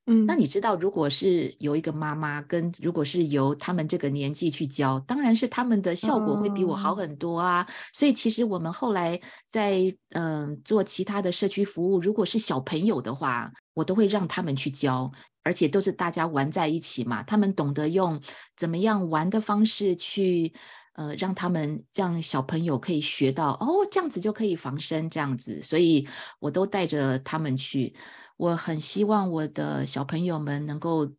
[0.05, 7.61] 嗯，那你知道，如果是由一个妈妈跟如果是由他们这个年纪去教，当然是他们的效果会比我好很多啊。
[7.61, 9.79] 嗯、所以其实我们后来在
[10.09, 15.09] 嗯、呃、做其他的社区服务，如果是小朋友的话，我都会让他们去教，
[15.41, 18.19] 而且都是大家玩在一起嘛，他们懂得用
[18.57, 20.53] 怎么样玩的方式去
[20.93, 26.07] 呃让他们让小朋友可以学到哦，这样子就可以防身这样子，所以
[26.39, 27.95] 我都带着他们去。
[28.37, 31.13] 我很希望我的小朋友们能够，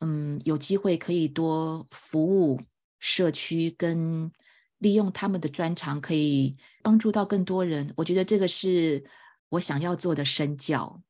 [0.00, 2.60] 嗯，有机会可以多服务
[2.98, 4.30] 社区，跟
[4.78, 7.92] 利用他们的专长，可以帮助到更多人。
[7.96, 9.04] 我觉得这个是
[9.50, 11.00] 我想要做的身教。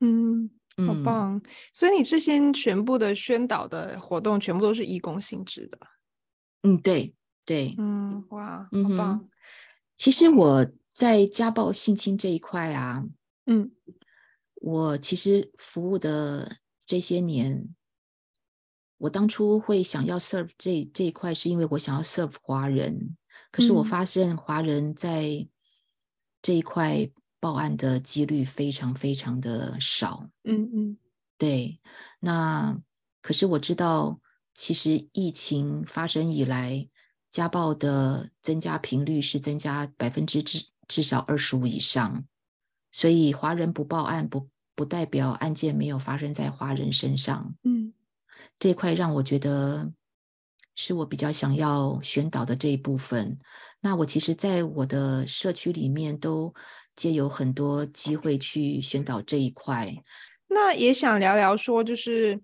[0.00, 0.50] 嗯，
[0.86, 1.36] 好棒。
[1.36, 1.42] 嗯，
[1.72, 5.78] 所以你这些全部的宣导的活动，全部都是义工性质的。
[6.62, 7.74] 嗯，对对。
[7.78, 9.20] 嗯，哇，好棒。
[9.22, 9.30] 嗯，
[9.96, 13.04] 其实我在家暴性侵这一块啊，
[13.46, 13.70] 嗯。
[14.60, 17.76] 我其实服务的这些年，
[18.96, 23.16] 我当初会想要 serve 这这一块，是因为我想要 serve 华人。
[23.52, 25.48] 可是我发现华人在
[26.42, 30.28] 这一块报案的几率非常非常的少。
[30.42, 30.98] 嗯嗯，
[31.38, 31.80] 对。
[32.18, 32.76] 那
[33.22, 34.20] 可是我知道，
[34.58, 36.88] 其实疫情发生以来，
[37.30, 42.24] 家暴的增加频率是增加百分之至至少二十五以上。
[42.90, 47.54] 所以华人不报案不不代表案件没有发生在华人身上。
[47.62, 47.94] 嗯，
[48.58, 49.92] 这块让我觉得
[50.74, 53.38] 是我比较想要宣导的这一部分。
[53.80, 56.52] 那我其实，在我的社区里面都
[56.96, 59.94] 皆有很多机会去宣导这一块。
[60.48, 62.40] 那也想聊聊说，就是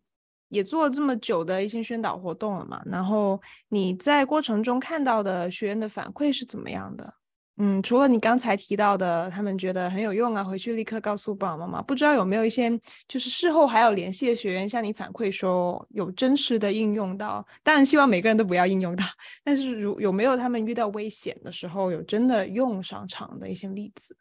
[0.55, 2.81] 也做了这么久的一些宣导活动了嘛？
[2.87, 7.15] 然后你在过程中看到的学员的反馈是怎么样的？
[7.57, 11.83] 嗯，除了你刚才提到的，他们觉得很有用啊，回去立刻告诉爸爸妈妈。
[11.83, 12.69] 不知道有没有一些
[13.07, 17.47] 就是事后还有联系的学员向你反馈说有真实的应用到？
[17.63, 19.05] 当然希望每个人都不要应用到，
[19.45, 24.17] 但是如有没有他们遇到危险的时候有真的用上场的一些例子？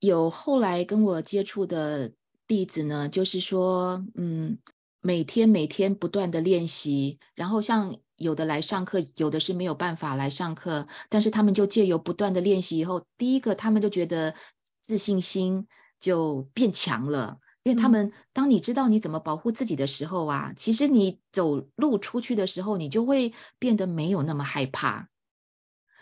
[0.00, 2.10] 有后来跟我接触的
[2.48, 4.58] 例子呢，就是说，嗯，
[5.06, 7.96] 每天每天不断的练习，然后像。
[8.18, 14.34] 有的来上课，有的是没有办法来上课，但是他们就借由不断的练习以后，第一个他们就觉得
[14.80, 15.66] 自信心
[16.00, 25.10] 就变强了，因为他们当你知道你怎么保护自己的时候啊，其实你走路出去的时候，你就会变得没有那么害怕。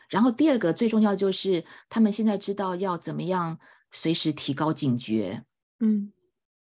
[0.09, 3.59] 然后第二个最重要就是他们现在知道要怎么样
[3.91, 5.43] 随时提高警觉。
[5.81, 6.13] 嗯，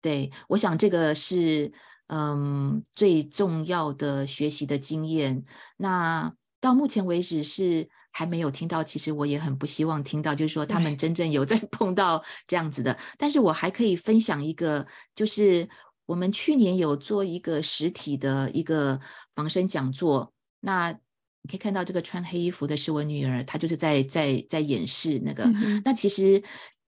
[0.01, 1.71] 对，我想这个是。
[2.09, 5.43] 嗯，最重要的学习的经验，
[5.75, 8.81] 那到目前为止是还没有听到。
[8.81, 12.97] 其实我也很不希望听到，就是说他们真正有在 碰到这样子的。
[13.17, 15.67] 但是我还可以分享一个，就是
[16.05, 18.97] 我们去年有做一个实体的一个
[19.35, 20.31] 防身讲座。
[20.61, 25.43] 那你可以看到这个穿黑衣服的是我女儿，她就是在在在演示那个。
[25.43, 26.41] 嗯、那其实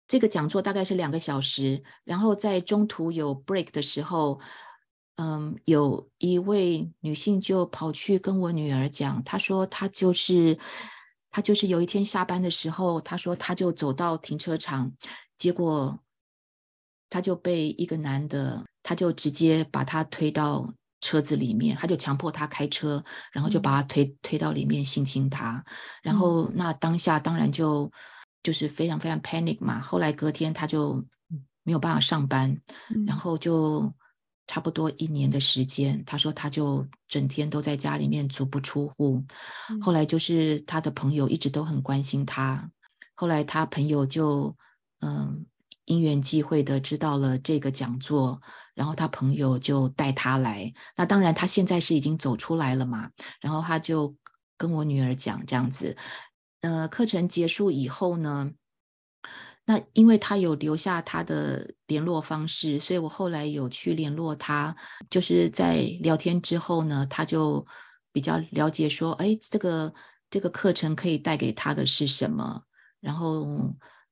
[0.07, 4.39] 这个讲座大概是两个小时，然后在中途有 break 的时候。
[5.21, 10.57] 嗯，有一位女性就跑去跟我女儿讲，她说她就是，
[11.29, 14.89] 她就是有一天下班的时候，她说她就走到停车场，
[15.37, 15.99] 结果
[17.09, 23.03] 她就被一个男的，他就直接把她推到车子里面，他就强迫她开车，
[23.33, 25.61] 然后就把她推、嗯、推到里面性侵她，
[26.01, 27.91] 然后那当下当然就
[28.41, 31.05] 就是非常非常 panic 嘛，后来隔天她就
[31.63, 32.57] 没有办法上班，
[32.95, 33.93] 嗯、然后就。
[34.49, 39.23] 差不多一年的时间，他说他就整天都在家里面足不出户。
[39.79, 42.67] 后来就是他的朋友一直都很关心他，
[43.13, 44.55] 后来他朋友就
[45.01, 45.45] 嗯
[45.85, 48.41] 因缘际会的知道了这个讲座，
[48.73, 50.73] 然后他朋友就带他来。
[50.95, 54.15] 那当然他现在是已经走出来了嘛，然后他就
[54.57, 55.95] 跟我女儿讲这样子。
[56.61, 58.51] 呃，课程结束以后呢，
[59.69, 64.75] 那因为他有留下他的联络方式，所以我后来有去联络他。
[65.11, 67.63] 就是在聊天之后呢，他就
[68.11, 69.93] 比较了解说，哎，这个
[70.27, 72.63] 这个课程可以带给他的是什么，
[72.99, 73.45] 然后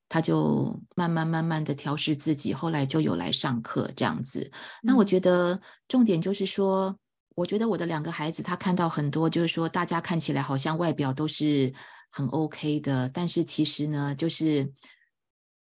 [0.08, 4.52] 他就慢慢慢慢的调试自己，后来就有来上课这样子。
[4.84, 6.96] 那我觉得重点就是说，
[7.34, 11.74] 我觉得我的两个孩子他看到很多，就是说大家看起来好像外表都是
[12.12, 14.72] 很 OK 的，但是其实呢，就是。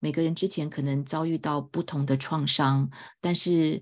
[0.01, 2.89] 每个人之前可能遭遇到不同的创伤，
[3.21, 3.81] 但是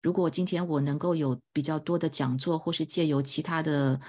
[0.00, 4.00] 如果今天我能够有比较多的讲座，或是借由其他的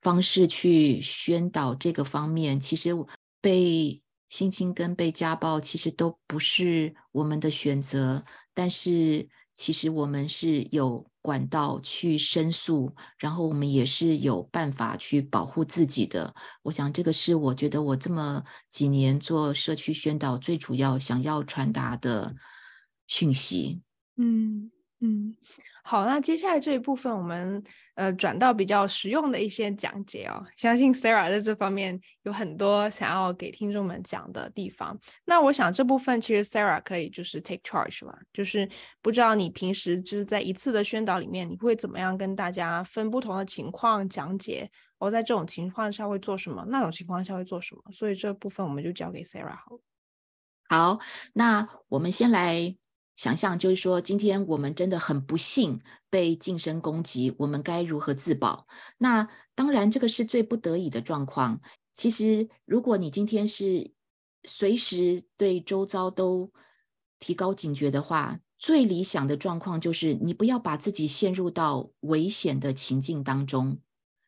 [0.00, 2.90] 方式去宣导这个方面，其实
[3.40, 8.24] 被性侵跟被家暴其实都不是我们的选择，
[8.54, 16.34] 但是其实我们是有管道去申诉，然后我们也是有办法去保护自己的。
[16.62, 22.34] 我想这个是我觉得我这么几年做社区宣导最主要想要传达的
[23.06, 23.82] 讯息。
[24.16, 25.36] 嗯嗯。
[25.90, 27.64] 好，那接下来这一部分我们
[27.94, 30.44] 呃转到比较实用的一些讲解哦。
[30.54, 35.00] 相信 Sarah 在这方面有很多想要给听众们讲的地方。
[35.24, 38.68] 那我想这部分其实 Sarah 可以就是 take charge 了，就是
[39.00, 44.70] 不知道你平时就是在一次的宣导里面，你会怎么样跟大家分不同的情况讲解？
[44.98, 46.66] 我在这种情况下会做什么？
[46.68, 47.82] 那种情况下会做什么？
[47.92, 49.80] 所以这部分我们就交给 Sarah 好了。
[50.68, 50.98] 好，
[51.32, 52.76] 那我们先来。
[53.18, 58.66] 想象就是说，今天我们真的很不幸被近身攻击，我们该如何自保？
[58.96, 61.60] 那当然，这个是最不得已的状况。
[61.92, 63.90] 其实，如果你今天是
[64.44, 66.52] 随时对周遭都
[67.18, 73.80] 提高警觉的话，最理想的状况就是你不要把自己陷入到危险的情境当中。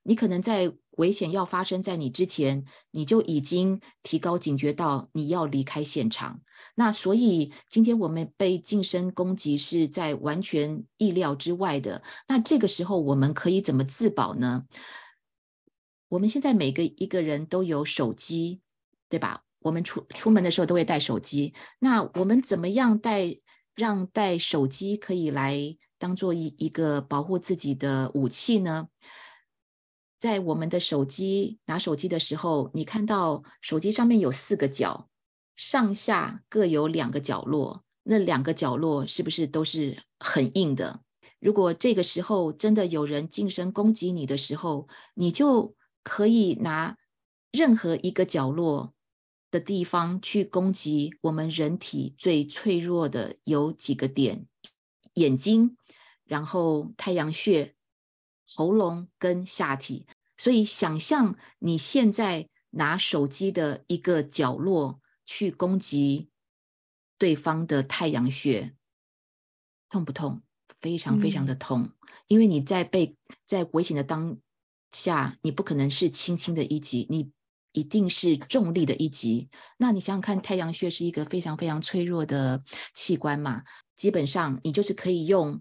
[0.02, 6.40] 你可能在危险要发生在你之前，你就已经提高警觉到你要离开现场。
[6.74, 12.02] 那所以今天我们被近身攻击是在完全意料之外的。
[12.28, 14.66] 那这个时候我们可以怎么自保呢？
[16.08, 18.60] 我们现在每个一个人都有手机，
[19.08, 19.44] 对吧？
[19.60, 21.54] 我们出出门的时候都会带手机。
[21.78, 23.36] 那我们怎么样带
[23.74, 28.88] 让带手机可以来当做一一个保护自己的武器呢？
[30.20, 35.08] 在我们的手机拿手机的时候，你看到手机上面有四个角，
[35.56, 41.00] 上下各有两个角落，那两个角落是不是都是很硬的？
[41.38, 46.98] 如果这个时候真的有人近身攻击你的时候，你就可以拿
[47.50, 48.92] 任何一个角落
[49.50, 54.46] 的地方去攻击我们人体最脆弱的有几个点：
[55.14, 55.78] 眼睛，
[56.26, 57.74] 然后太阳穴。
[58.54, 66.28] 喉咙跟下体，所以想象你现在拿手机的一个角落去攻击
[67.16, 68.74] 对方的太阳穴，
[69.88, 70.42] 痛不痛？
[70.80, 71.92] 非常非常的痛，嗯、
[72.28, 74.36] 因为你在被在危险的当
[74.90, 77.30] 下，你不可能是轻轻的一击，你
[77.72, 79.48] 一定是重力的一击。
[79.76, 83.62] 那你想想看，太阳穴是一个非常非常脆弱的器官嘛，
[83.94, 85.60] 基本上你就是可以用。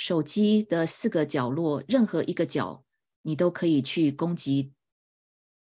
[0.00, 2.82] 手机的四个角落，任何一个角，
[3.20, 4.72] 你都可以去攻击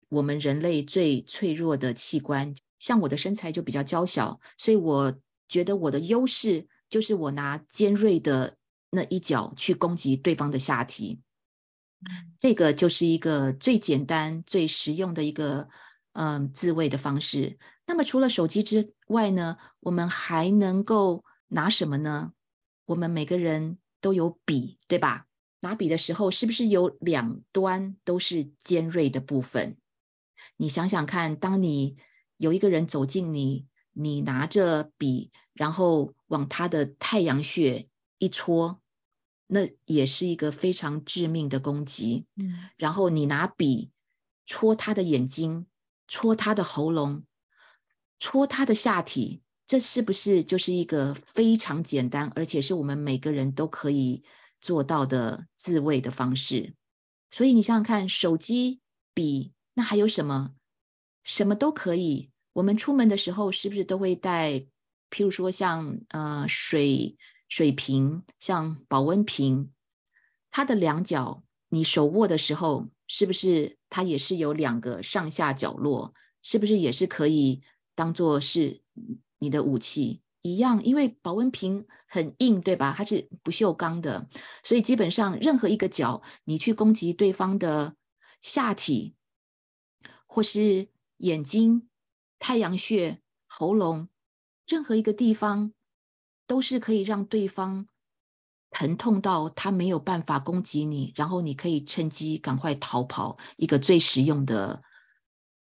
[0.09, 2.55] 我们人类最脆弱的器官。
[2.79, 5.15] 像我的身材就比较娇小，所以我
[5.47, 8.57] 觉得我的优势就是我拿尖锐的
[8.89, 11.21] 那一角去攻击对方的下体。
[12.39, 15.69] 这个就是一个最简单、最实用的一个
[16.15, 17.59] 嗯自卫的方式。
[17.87, 22.33] 那么除了手机之外呢，我们还能够拿什么呢？
[22.87, 23.77] 我们每个人。
[24.05, 25.25] 都有笔，对吧？
[25.61, 29.79] 拿笔的时候，是不是有两端都是尖锐的部分？
[30.59, 31.97] 你想想看，当你
[32.37, 37.89] 有一个人走近你，你拿着笔，然后往他的太阳穴
[38.19, 38.83] 一戳，
[39.47, 42.27] 那也是一个非常致命的攻击。
[42.37, 43.91] 嗯，然后你拿笔
[44.45, 45.67] 戳他的眼睛，
[46.07, 47.25] 戳他的喉咙，
[48.19, 49.41] 戳他的下体。
[49.67, 54.23] 这是不是就是一个非常简单，而且是我们每个人都可以
[54.61, 56.75] 做到的自卫的方式？
[57.31, 58.81] 所以你想想看，手机、
[59.15, 60.55] 笔，那还有什么？
[61.23, 62.31] 什么都可以。
[62.53, 64.67] 我们出门的时候是不是都会带？
[65.11, 67.17] 譬如说像呃水
[67.49, 69.71] 水瓶，像保温瓶，
[70.51, 76.13] 它的两角，你手握的时候，是不是它也是有两个上下角落？
[76.43, 77.63] 是不是也是可以
[77.95, 78.83] 当做是？
[79.45, 82.95] 你的武器一样，因为保温瓶很硬，对吧？
[82.97, 84.27] 它是不锈钢的，
[84.63, 87.95] 所以基本上任何一个角，你去攻击对方的
[88.41, 89.15] 下体，
[90.27, 90.89] 或是
[91.19, 91.91] 眼睛、
[92.39, 94.09] 太阳穴、喉咙，
[94.67, 95.75] 任何一个地方，
[96.47, 97.87] 都是可以让对方
[98.71, 104.83] 疼痛到他没有办法攻击你，然后你可以趁机赶快逃跑，一个最实用的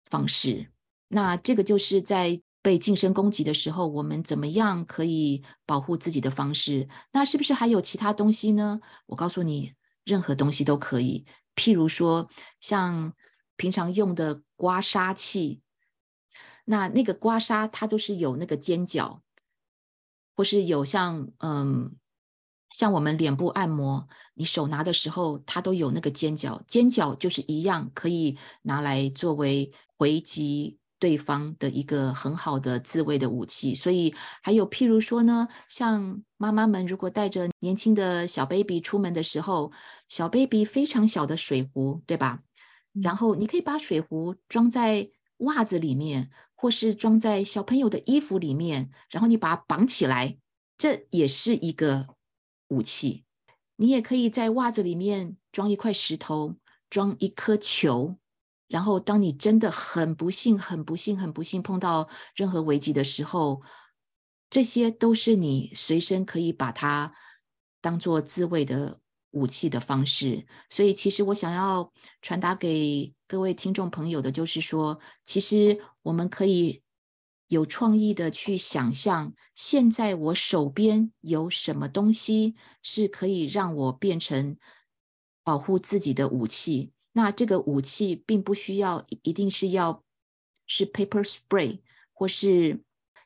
[0.04, 0.70] 方式。
[1.08, 2.40] 那这个就是在。
[2.62, 6.88] 被近身攻击的时候，我们怎么样可以保护自己的方式？
[7.10, 8.80] 那是不是还有其他东西呢？
[9.06, 11.26] 我告诉你，任何东西都可以。
[11.56, 13.12] 譬如说，像
[13.56, 15.60] 平常用的刮痧器，
[16.64, 19.20] 那那个刮痧它都是有那个尖角，
[20.36, 21.96] 或是有像嗯，
[22.70, 30.78] 像我们脸部按摩，你手拿的时候，它都有那个尖角，尖角就是一样可以拿来作为回击。
[31.03, 33.74] 对方的一个很好的自卫的武器。
[33.74, 39.72] 所以还有譬如说呢，像妈妈们如果带着年轻的小 baby 出门的时候，
[40.09, 42.42] 小 baby 非常小的水壶，对吧？
[43.03, 50.38] 然后你可以把水壶装在袜子里面，或是装在小朋友的衣服里面，然后你把它绑起来，
[50.78, 52.07] 这也是一个
[52.68, 53.24] 武器。
[53.76, 56.55] 你也可以在袜子里面装一块石头，
[56.88, 58.16] 装一颗球，
[58.72, 63.60] 然后当你真的很不幸、很不幸、很不幸碰到任何危机的时候，
[64.48, 67.12] 这些都是你随身可以把它
[67.82, 68.98] 当做自卫的
[69.32, 71.92] 武器的方式，所以其实我想要
[72.22, 76.82] 传达给各位听众朋友的，就是说，其实我们可以
[77.48, 84.56] 有创意的去想象，现在我手边有什么东西是可以让我变成
[85.44, 86.92] 保护自己的武器。
[87.12, 90.02] 那这个武器并不需要一定是要
[90.66, 91.80] 是 paper spray，
[92.12, 92.82] 或是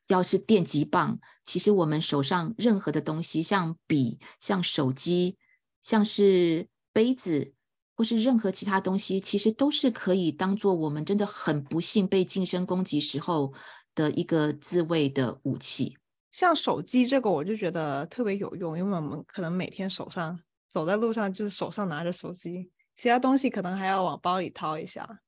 [0.08, 1.18] 要是电击棒。
[1.44, 5.38] 其实我们手上任何的东西，像笔、像手机。
[5.82, 7.54] 像是杯子
[7.94, 13.52] 或是任何其他东西，其实都是可以当做我们真的很不幸被近身攻击时候
[13.94, 15.96] 的一个自卫的武器。
[16.32, 20.36] 像手机这个，我就觉得特别有用，因为我们可能每天手上
[20.68, 25.20] 走在路上就是手上拿着手机，其他东西可能还要往包里掏一下。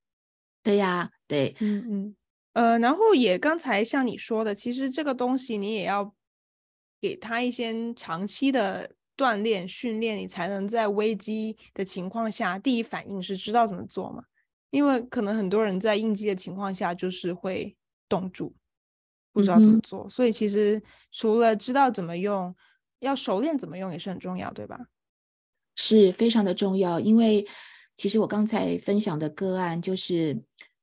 [0.63, 2.17] 对呀，对，嗯嗯，
[2.55, 6.15] 呃，然后也刚才像你说的，其实这个东西你也要
[7.01, 8.95] 给他一些长期的。
[9.19, 14.23] 锻炼训练，你才能在危机的情况下，第一反应是知道怎么做嘛？
[14.71, 17.77] 因为可能很多人在应激的情况下就是会
[18.09, 18.55] 冻住，
[19.33, 20.05] 不知道怎么做。
[20.05, 22.55] 嗯、所以其实除了知道怎么用，
[23.01, 24.79] 要熟练怎么用也是很重要，对吧？
[25.79, 27.01] 是非常的重要。
[27.01, 27.49] 因为
[27.97, 30.39] 其实我刚才分享的个案，就是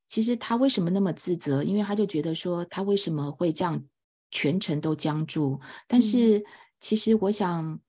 [0.08, 1.64] 其实他为什么那么自责？
[1.64, 3.84] 因为他就觉得说他为什么会这样
[4.32, 5.60] 全程都僵住？
[5.88, 6.44] 但是
[6.80, 7.64] 其实我想。
[7.64, 7.80] 嗯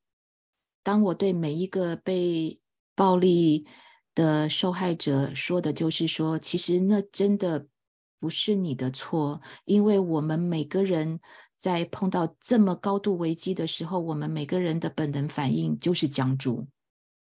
[0.87, 2.61] 当我对每一个被
[2.95, 3.67] 暴力
[4.15, 7.67] 的受害者说的，就是说，其实那真的
[8.21, 11.19] 不是你的错，因为我们每个人
[11.57, 16.65] 在碰到这么高度危机的时候，我们每个人的本能反应就是僵住，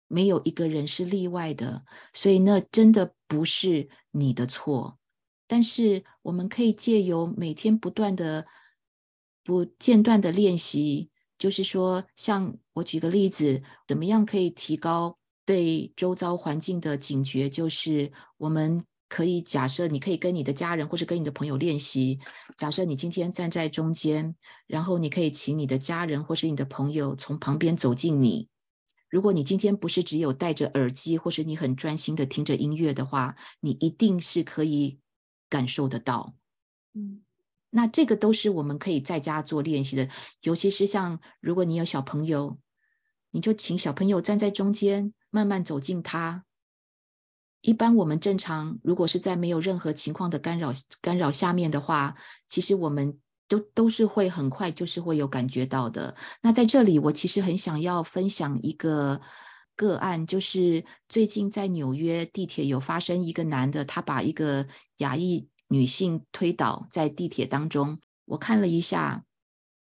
[0.09, 4.99] 没有一个人是例外的，所以那真的不是你的错。
[5.47, 8.47] 但是我们可以借由每天不断的、
[9.43, 11.11] 不间断的练习。
[11.37, 17.51] 就是说，像我举个例子，怎么样可以提高对周遭环境的警觉？
[17.51, 22.21] 就是我们可以假设，你可以跟你的家人或是跟你的朋友练习。
[22.57, 24.35] 假设你今天站在中间，
[24.67, 28.49] 然后你可以请你的家人或是你的朋友从旁边走近你。
[29.15, 34.99] 如果你今天不是只有戴着耳机，或是你很专心的听着音乐的话，你一定是可以
[35.49, 36.35] 感受得到。
[36.95, 37.23] 嗯。
[37.71, 40.09] 那这个都是我们可以在家做练习的，
[40.41, 42.59] 尤其是像如果你有小朋友，
[43.31, 46.45] 你就请小朋友站在中间，慢慢走近他。
[47.61, 52.17] 一般我们正常，如果是在没有任何情况的干扰干扰下面的话，
[52.49, 56.15] 其实我们都都是会很快就是会有感觉到的。
[56.43, 59.21] 那在这里，我其实很想要分享一个
[59.77, 64.67] 个案，就是最近在纽约地铁有发生一个男的，他把一个
[64.99, 65.49] 亚裔。
[65.69, 69.25] 女性推倒在地铁当中，我看了一下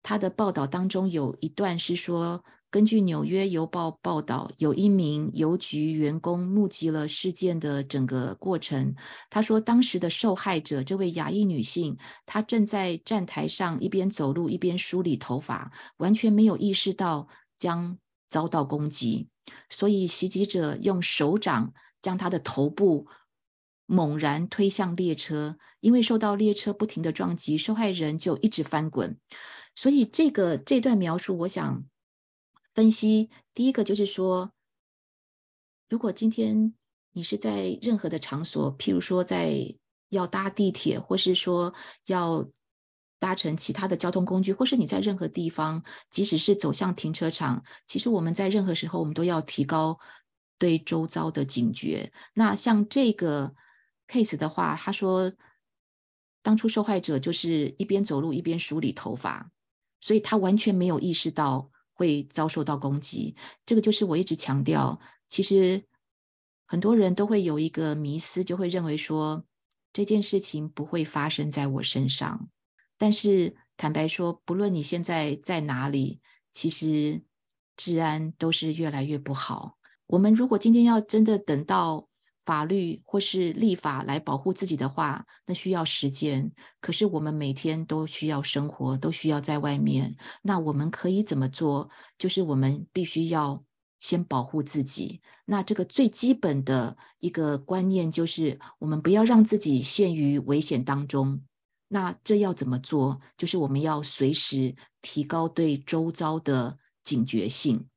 [0.04, 8.95] 他的报道当中有一段是说，根据纽约邮报报道，有一名邮局员工目击了事件的整个过程。
[9.30, 11.95] 他说，当时的受害者这位亚裔女性，
[12.26, 17.28] 她正在站台上一边走路一边梳理头发，完全没有意识到
[17.59, 17.95] 将
[18.28, 19.28] 遭到攻击，
[19.69, 21.71] 所以袭击者用手掌
[22.01, 23.05] 将她的头部。
[23.86, 29.15] 猛然推向列车，因为受到列车不停的撞击，受害人就一直翻滚。
[29.76, 31.84] 所以这个这段描述，我想
[32.74, 34.51] 分析第一个就是说，
[35.89, 36.74] 如果今天
[37.11, 39.76] 你是在任何的场所，譬如说在
[40.09, 41.74] 要搭地铁，或是说
[42.07, 42.47] 要
[43.19, 49.97] 搭乘其他的交通工具，或是你在任何地方，即使是走向停车场，其实我们在任何时候，我们都要提高
[50.57, 52.11] 对周遭的警觉。
[52.34, 53.55] 那像这个。
[54.05, 55.32] case 的话，他说，
[56.43, 59.49] 当初受害者就是一边走路一边梳理头发，
[60.01, 63.35] 所以他完全没有意识到会遭受到攻击。
[63.65, 65.83] 这个就是我一直强调，其实
[66.65, 69.45] 很多人都会有一个迷思，就会认为说
[69.91, 72.49] 这件事情不会发生在我身上。
[72.97, 76.19] 但是坦白说，不论你现在在哪里，
[76.51, 77.21] 其实
[77.75, 79.77] 治安都是越来越不好。
[80.07, 82.07] 我们如果今天要真的等到
[82.45, 86.51] 法律或是立法来保护自己的话，那需要时间。
[86.81, 90.15] 可是我们每天都需要生活，都需要在外面。
[90.41, 91.89] 那我们可以怎么做？
[92.17, 93.63] 就是我们必须要
[93.99, 95.21] 先保护自己。
[95.45, 101.41] 那这个最基本的一个观念就是，我们不要让自己陷于危险当中。
[101.87, 103.21] 那这要怎么做？
[103.37, 107.87] 就是我们要随时提高对周遭的警觉性。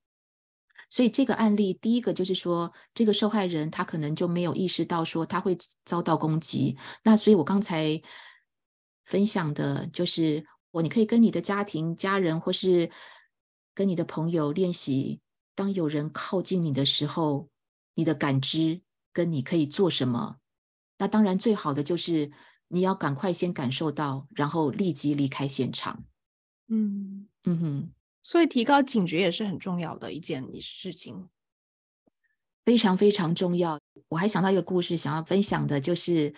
[0.89, 6.77] 所以这个案例，第一个就是说，这个受害人他可能就没有意识到说他会遭到攻击。
[7.03, 8.01] 那所以我刚才
[9.05, 12.91] 分享的就是，我你可以跟你的家庭、家人，或是
[13.75, 15.21] 跟你的朋友练习，
[15.55, 17.49] 当有人靠近你的时候，
[17.95, 18.81] 你的感知
[19.13, 20.37] 跟你可以做什么。
[20.99, 22.31] 那当然最好的就是
[22.69, 26.05] 你要赶快先感受到，然后立即离开现场。
[26.69, 27.91] 嗯嗯哼。
[28.27, 31.29] 所以提高警觉也是很重要的一件事情，
[32.65, 33.79] 非常非常重要。
[34.09, 36.35] 我还想到一个故事，想要分享的，就是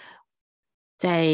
[0.98, 1.26] 在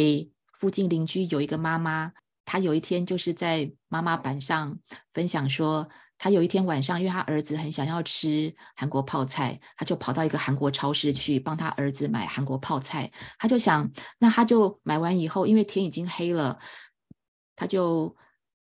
[0.52, 2.12] 附近邻居有一个妈妈，
[2.44, 4.78] 她有一天就是在妈妈板上
[5.12, 5.88] 分享说，
[6.18, 13.11] 她有一天晚上，因为她儿子很想要吃韩国泡菜，她就跑到一个韩国超市去帮她儿子买韩国泡菜。
[13.40, 13.90] 她就想，
[14.20, 16.61] 那她就买完以后，因为天已经黑了，
[17.57, 18.16] 她就。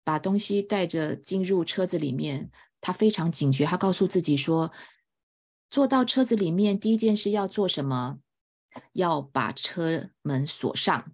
[0.07, 2.49] 把东西带着进入车子里面，
[2.79, 3.65] 他非常警觉。
[3.65, 4.71] 他告诉自己说
[5.69, 8.19] ：“坐到车子里面，第一件事要做什么？
[8.93, 11.11] 要把车门锁上。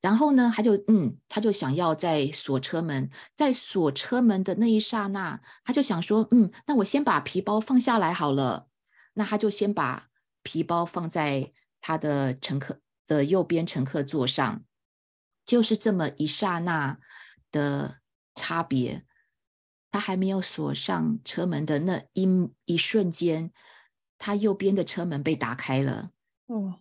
[0.00, 8.68] 然后呢，他就嗯，他就想要在锁车门，在锁车门的那一刹那，他就想说：嗯，那我先把皮包放下来好了。
[9.14, 10.06] 那他就先把
[10.44, 12.78] 皮包放在他的乘客
[13.08, 14.62] 的右边乘客座上，
[15.44, 17.00] 就是这么一刹那
[17.50, 17.98] 的。”
[18.36, 19.02] 差别，
[19.90, 22.28] 他还没有锁上车门的那一
[22.66, 23.50] 一瞬间，
[24.18, 26.10] 他右边的车门被打开了。
[26.46, 26.80] 哦，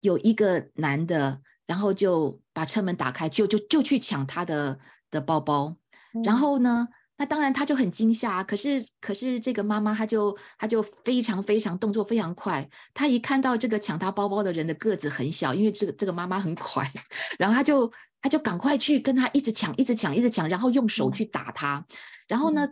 [0.00, 4.78] 有一个男的，然后就把车门打开，就就就去抢他的
[5.10, 5.76] 的包包。
[6.22, 6.86] 然后呢，
[7.16, 8.44] 那当然他就很惊吓。
[8.44, 12.68] 可是可是这个妈妈，她就她就非常非常动作非常快。
[12.92, 16.88] 她一看到这个抢她包包的人的个子很小，因为这个这个妈妈很 快，
[17.38, 17.90] 然后她就。
[18.22, 21.84] 他就赶快去跟他一直抢，一直抢，一直抢，然后用手去打他。
[22.26, 22.66] 然后呢，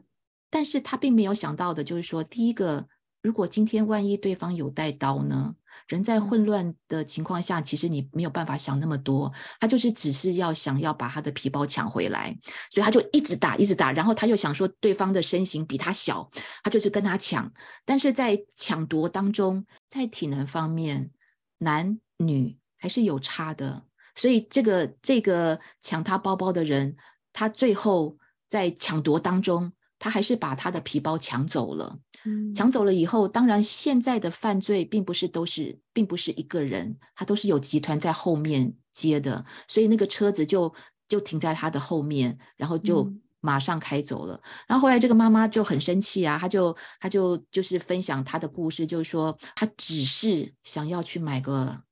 [0.48, 2.86] 但是他并没有想到的就是说，第一个，
[3.20, 5.57] 如果今天万一对方有带刀呢？
[5.88, 9.32] 人在混乱的情况下，其实你没有办法想那么多。
[9.59, 12.32] 他就是只是要想要把他的皮包抢回来，
[12.70, 13.90] 所以他就一直打，一直打。
[13.90, 16.30] 然后他又想说，对方的身形比他小，
[16.62, 17.53] 他就是跟他抢。
[17.84, 21.11] 但是在抢夺当中，在体能方面，
[21.59, 23.82] 男女还是有差的。
[24.14, 26.96] 所以，这个这个抢他包包的人，
[27.32, 28.16] 他最后
[28.48, 31.98] 在抢夺当中，他还是把他的皮包抢走了。
[32.24, 39.44] 嗯，抢走了以后，当然现在的犯罪并不是都是，并不是一个人，他都是有集团在后面接的。
[39.66, 40.74] 所以那个车子就
[41.08, 44.34] 就停在他的后面，然后就马上开走了。
[44.34, 51.82] 嗯，然后后来这个妈妈就很生气啊，她就她就就是分享她的故事，就是说她只是想要去买个。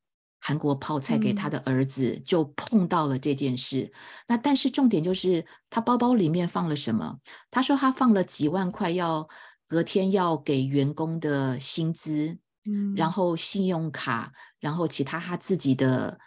[0.49, 3.93] 韩国泡菜给他的儿子，嗯，就碰到了这件事。
[4.29, 7.19] 那但是重点就是他包包里面放了什么？
[7.51, 9.29] 他说他放了几万块，要
[9.67, 16.19] 隔天要给员工的薪资，嗯，然后信用卡，然后其他他自己的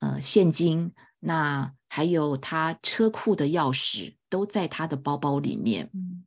[0.00, 5.88] 呃现金，那还有他车库的钥匙都在他的包包里面。
[5.94, 6.24] 嗯，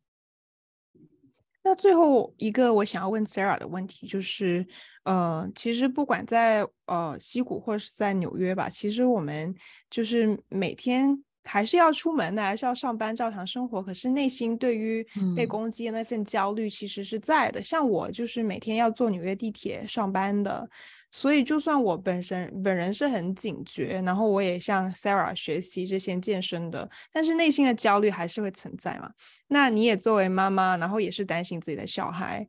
[1.65, 4.65] 那最后一个我想要问 Sarah 的问题就是。
[5.05, 9.53] 呃，其实不管在呃西谷或者是在纽约吧，其实我们
[9.87, 13.83] 就是每天还是要出门的，还是要上班，照常生活。
[13.83, 15.05] 可是内心对于
[15.35, 17.59] 被攻击的那份焦虑其实是在的。
[17.59, 17.63] 嗯。
[17.63, 20.67] 像我就是每天要坐纽约地铁上班的，
[21.15, 29.09] 所以就算我本身本人是很警觉，然后我也向 Sarah 学习这些健身的，但是内心的焦虑还是会存在嘛。
[29.47, 32.45] 那你也作为妈妈，然后也是担心自己的小孩。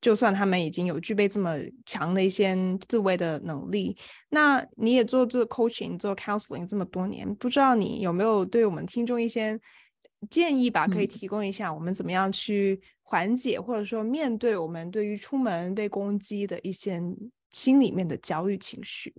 [0.00, 2.56] 就算他们已经有具备这么强的一些
[2.88, 3.94] 自卫的能力，
[4.30, 9.60] 那你也做这 coaching、做 counseling 这么多年，不知道你有没有对我们听众一些
[10.30, 10.86] 建议吧？
[10.86, 16.98] 可以提供一下，我们怎么样去缓解，或者说面对我们对于出门被攻击的一些
[17.50, 19.14] 心里面的焦虑情绪。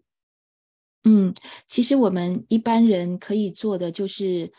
[1.03, 1.33] 嗯，
[1.67, 4.51] 其实我们一般人可以做的就是，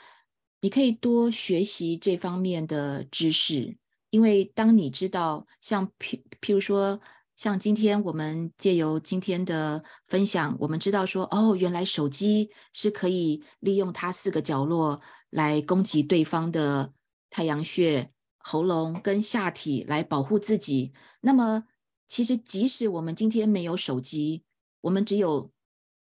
[0.61, 3.77] 你可以多学习这方面的知识。
[4.11, 6.99] 因为当你知道，像譬譬如说，
[7.37, 14.99] 像今天我们借由今天的分享，我们知道说，哦，原来手机是可以利用它四个角落
[15.29, 16.95] 来攻击对方的
[17.29, 20.95] 太阳穴、喉咙跟下体来保护自己。
[21.21, 21.64] 那么，
[22.09, 24.42] 其实即使我们今天没有手机，
[24.80, 25.52] 我们只有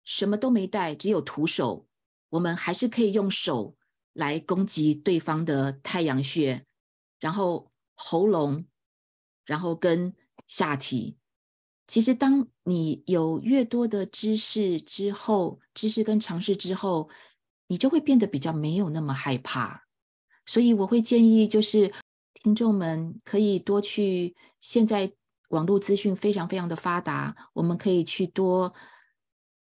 [0.03, 1.87] 什么都没带，只有徒手，
[2.29, 3.75] 我们还是可以用手
[4.13, 6.65] 来攻击对方的太阳穴，
[7.19, 8.65] 然后喉咙，
[9.45, 10.13] 然后跟
[10.47, 11.15] 下体。
[11.85, 17.09] 其实，当你有越多的知识之后，知识跟尝试之后，
[17.67, 19.85] 你就会变得比较没有那么害怕。
[20.45, 21.93] 所以，我会建议就是
[22.33, 24.35] 听众们可以多去。
[24.59, 25.13] 现在
[25.53, 28.73] 网络资讯非常非常的发达，我们可以去多，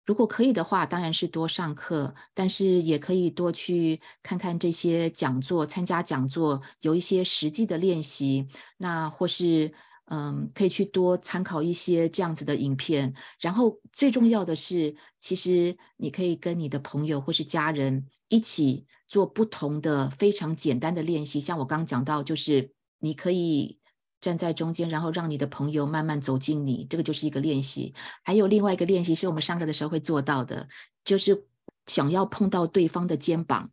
[0.06, 8.48] 如果可以的话，当然是多上课，但是也可以多去看看这些讲座，参加讲座，有一些实际的练习，
[8.78, 9.74] 那或是。
[10.08, 21.40] 嗯，可以去多参考一些这样子的影片，然后最重要的是，其实你可以跟你的朋友或是家人一起做不同的非常简单的练习。
[21.40, 23.80] 像我刚刚讲到，就是你可以
[24.22, 27.94] 站在中间，然后让你的朋友慢慢走近你，这个就是一个练习。
[28.24, 30.68] 还有另外一个练习是我们上课的时候会做到的，
[31.04, 31.46] 就是
[31.88, 33.72] 想要碰到对方的肩膀。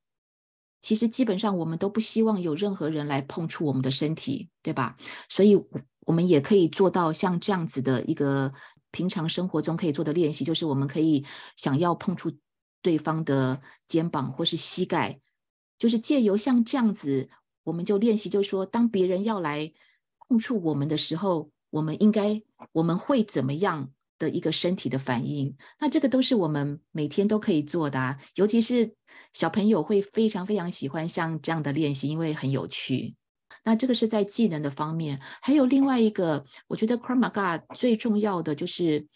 [0.81, 4.97] 其实基本上我们都不希望有任何人来碰触我们的身体，对吧？
[5.29, 5.63] 所以。
[6.05, 8.53] 我们也可以做到像这样子的一个
[8.91, 11.25] 平常生活中可以做的练习，就是我们可以
[11.57, 12.29] 想要碰触
[12.83, 15.21] 对方的肩膀或是膝盖，
[15.79, 17.31] 就是借由像这样子，
[17.63, 19.73] 我们就练习，就是说，当别人要来
[20.33, 22.41] 碰触我们的时候，我们应该
[22.73, 25.55] 我们会怎么样的一个身体的反应？
[25.79, 28.95] 那这个都是我们每天都可以做的啊，尤其是
[29.35, 33.15] 小朋友会非常非常喜欢像这样的练习，因为很有趣。
[33.63, 39.07] 那这个是在技能的方面，还有另外一个，我觉得 Karmaga 最重要的就是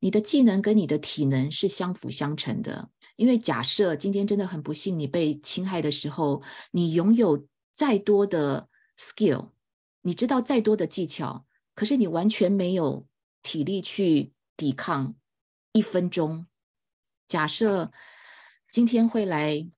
[0.00, 2.88] 你的技能跟你的体能是相辅相成的。
[3.16, 8.66] 因为假设今天真的很不幸你被侵害的时候，你拥有再多的
[8.98, 9.50] skill，
[10.04, 11.44] 你知道再多的技巧，
[11.74, 13.06] 可是你完全没有
[13.42, 15.14] 体力去抵抗
[15.72, 16.46] 一分钟。
[17.26, 17.90] 假设
[18.70, 19.68] 今天会来。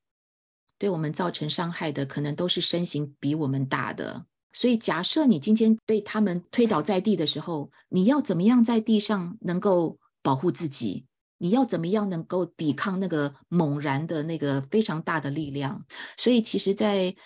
[0.79, 4.27] 对我们造成伤害的，可能都是身形比我们大的。
[4.53, 11.07] 所以，假设你今天被他们推倒在地的时候，你要怎么样在地上能够保护自己？
[11.39, 15.83] 你要怎么样能够抵抗那个猛然的那个非常大的力量？
[16.19, 17.17] 所以，其实，在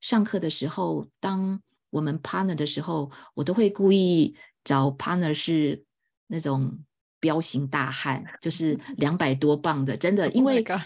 [0.00, 1.60] 上课的时候，当
[1.94, 5.84] 我们 partner 的时候，我都会故意找 partner 是
[6.26, 6.84] 那种
[7.20, 10.64] 彪形大汉，就 是两百多磅的，真的，因为。
[10.64, 10.80] Oh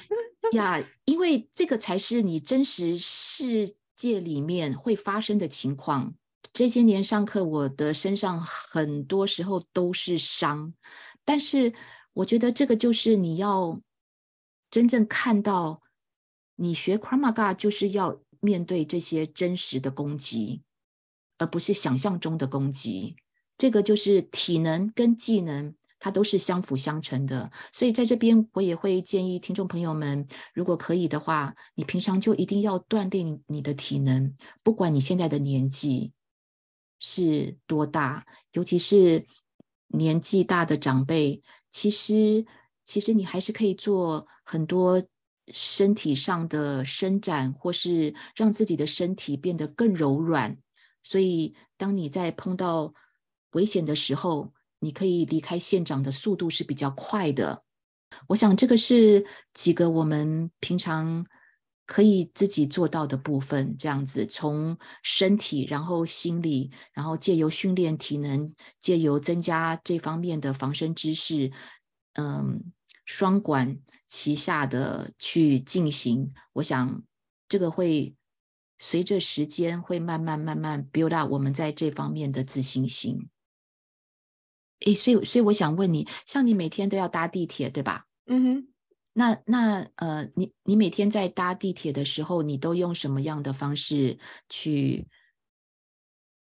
[0.54, 6.14] 呀，因为这个才是你真实世界里面会发生的情况。
[6.54, 10.72] 这些年上课，我的身上很多时候都是伤，
[11.24, 11.74] 但是
[12.14, 13.78] 我觉得这个就是你要
[14.70, 15.82] 真正看到，
[16.56, 20.62] 你学 Krav Maga 就是要面对这些真实的攻击，
[21.38, 23.16] 而不是想象中的攻击。
[23.56, 25.74] 这个就是体能跟技能。
[26.00, 34.32] 它都是相辅相成的，所以在这边我也会建议听众朋友们，如果可以的话，你平常就一定要锻炼你的体能，
[34.62, 36.12] 不管你现在的年纪
[37.00, 39.26] 是多大，尤其是
[39.88, 42.46] 年纪大的长辈，其实
[42.84, 45.02] 其实你还是可以做很多
[45.52, 50.56] 身体上的伸展，或是让自己的身体变得更柔软。
[51.08, 52.92] 所以当你在碰到
[53.52, 57.64] 危险的时候，你可以离开现场的速度是比较快的，
[58.26, 61.24] 我想这个是几个我们平常
[61.86, 63.74] 可以自己做到的部分。
[63.78, 71.50] 这样子，从身体，然后心理，然后借由训练体能，借由增加这方面的防身知识，
[72.20, 72.70] 嗯，
[73.06, 76.30] 双管齐下的去进行。
[76.52, 77.02] 我想
[77.48, 78.14] 这个会
[78.78, 83.28] 随着时间会慢慢慢慢 build up 我们在这方面的自信心。
[84.86, 88.06] 诶，所以所以我想问你，像你每天都要搭地铁，对吧？
[88.26, 88.68] 嗯哼。
[89.14, 94.16] 那那呃，你你每天在搭地铁的时候，你都用什么样的方式
[94.48, 95.08] 去？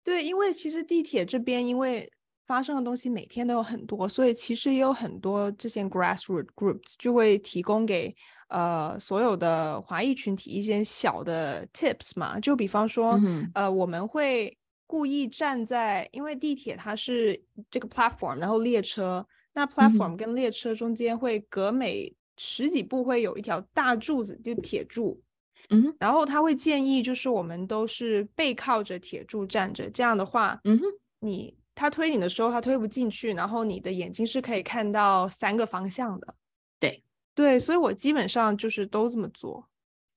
[0.02, 2.10] 对，因为其实地铁这边，因为
[2.46, 8.16] 发生的东西每天都有很多，所以其实也有很多这些 grassroots groups 就会提供给
[8.52, 14.56] 呃所有的华裔群体一些小的 tips 嘛，就比方说，嗯、呃，我们会。
[14.84, 25.18] 故意站在，因为地铁它是这个 platform，然后列车，那 platform 跟列车中间会隔每十几步会有一条大柱子，就铁柱，
[25.70, 30.84] 嗯，然后他会建议就是我们都是背靠着铁柱站着，这样的话，嗯哼，
[31.20, 36.34] 你他推你的时候他推不进去，然后你的眼睛是可以看到三个方向的，
[37.34, 39.68] 对对，所以我基本上就是都这么做，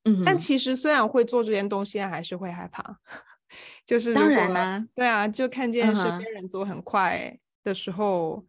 [0.03, 2.97] 嗯，但其实虽然会做这件东西，还是会害怕。
[3.85, 8.43] 就是当然啦，对啊，就看见身边人走很快的时候，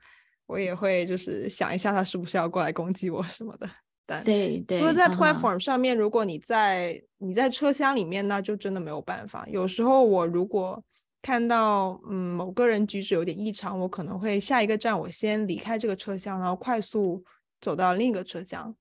[0.46, 3.68] 我也会就是想一下他是不是要过来攻击我什么的。
[4.06, 9.46] 但对对，不过在 platform 上面，如果你在你在车厢里面，那就真的没有办法。
[9.50, 10.82] 有时候我如果
[11.20, 17.22] 看到嗯某个人举止有点异常，我可能会下一个站我先离开这个车厢，然后快速
[17.60, 18.74] 走到另一个车厢。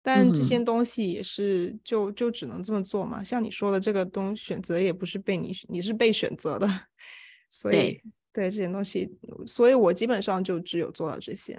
[0.00, 3.22] 但这些东西也是就就只能这么做嘛。
[3.22, 6.66] 像你说的这个东选择也不是被你你是被选择的，
[7.50, 8.02] 所以对，
[8.32, 9.10] 对这些东西，
[9.46, 11.58] 所以我基本上就只有做到这些。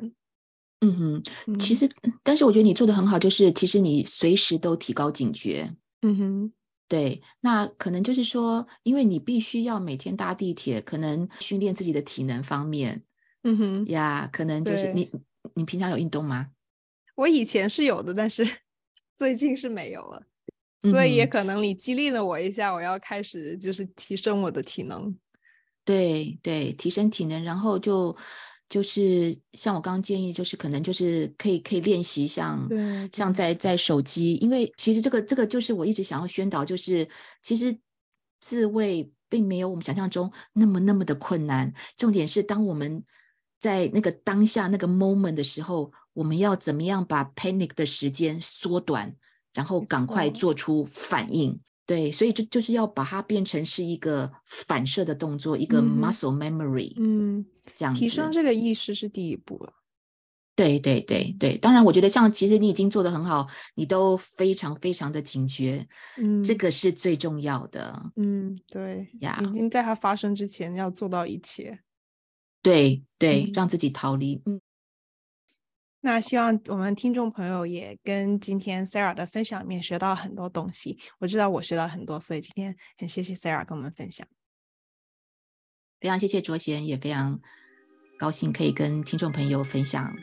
[0.82, 1.88] 嗯哼，其实，
[2.24, 5.76] 但是我觉得你做的很好，就是其实你随时都提高警觉。
[6.02, 6.54] 嗯哼，
[6.88, 13.04] 对，那可能就是说，因为你必须要每天搭地铁，可能训练自己的体能方面。
[13.44, 15.12] 嗯哼，呀，可能就是你，
[15.54, 16.48] 你平常有运动吗？
[17.20, 18.48] 我以前是有的，但是
[19.18, 20.24] 最近是没有了，
[20.90, 25.14] 所以也可能你激励了我一下，我要开始就是提升我的体能。
[25.84, 28.16] 对对，提升体能，然后就。
[28.70, 32.70] 就是像我刚刚建议，就是可能就是可以可以练习像
[33.12, 37.10] 像在在手机，因为其实这个这个就是我一直想要宣导，就是
[37.42, 37.76] 其实
[38.40, 41.74] 自慰并没有我们想象中那么那么的困难。
[41.98, 43.04] 重点是当我们
[43.58, 49.16] 在那个当下那个 moment 的时候，我们要怎么样把 panic 的时间缩短，
[49.54, 51.58] 然后赶快做出反应。
[51.86, 59.74] 对，所以就就是要把它变成是一个反射的动作，嗯、一个 muscle memory，嗯，这样提升这个意识是第一步了。
[60.56, 68.12] 对对对对，当然我觉得像其实你已经做得很好，你都非常非常的警觉，嗯，这个是最重要的。
[68.18, 71.80] 嗯，对呀，已经在它发生之前要做到一切。
[72.62, 74.60] 对对、嗯，让自己逃离，嗯。
[76.02, 80.98] 那希望我们听众朋友也跟今天 Sarah 的分享里面学到很多东西。
[81.20, 84.26] 我知道我学到很多，所以今天很谢谢 Sarah 跟我们分享。
[86.00, 87.42] 非常谢谢卓贤，也非常
[88.18, 90.16] 高兴可以跟听众朋友分享。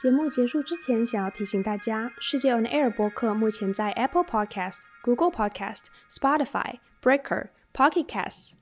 [0.00, 8.61] 节目结束之前，想要提醒大家，世界 On Air 播客目前在 Apple Podcast、Google Podcast、Spotify、Breaker、Pocket Casts。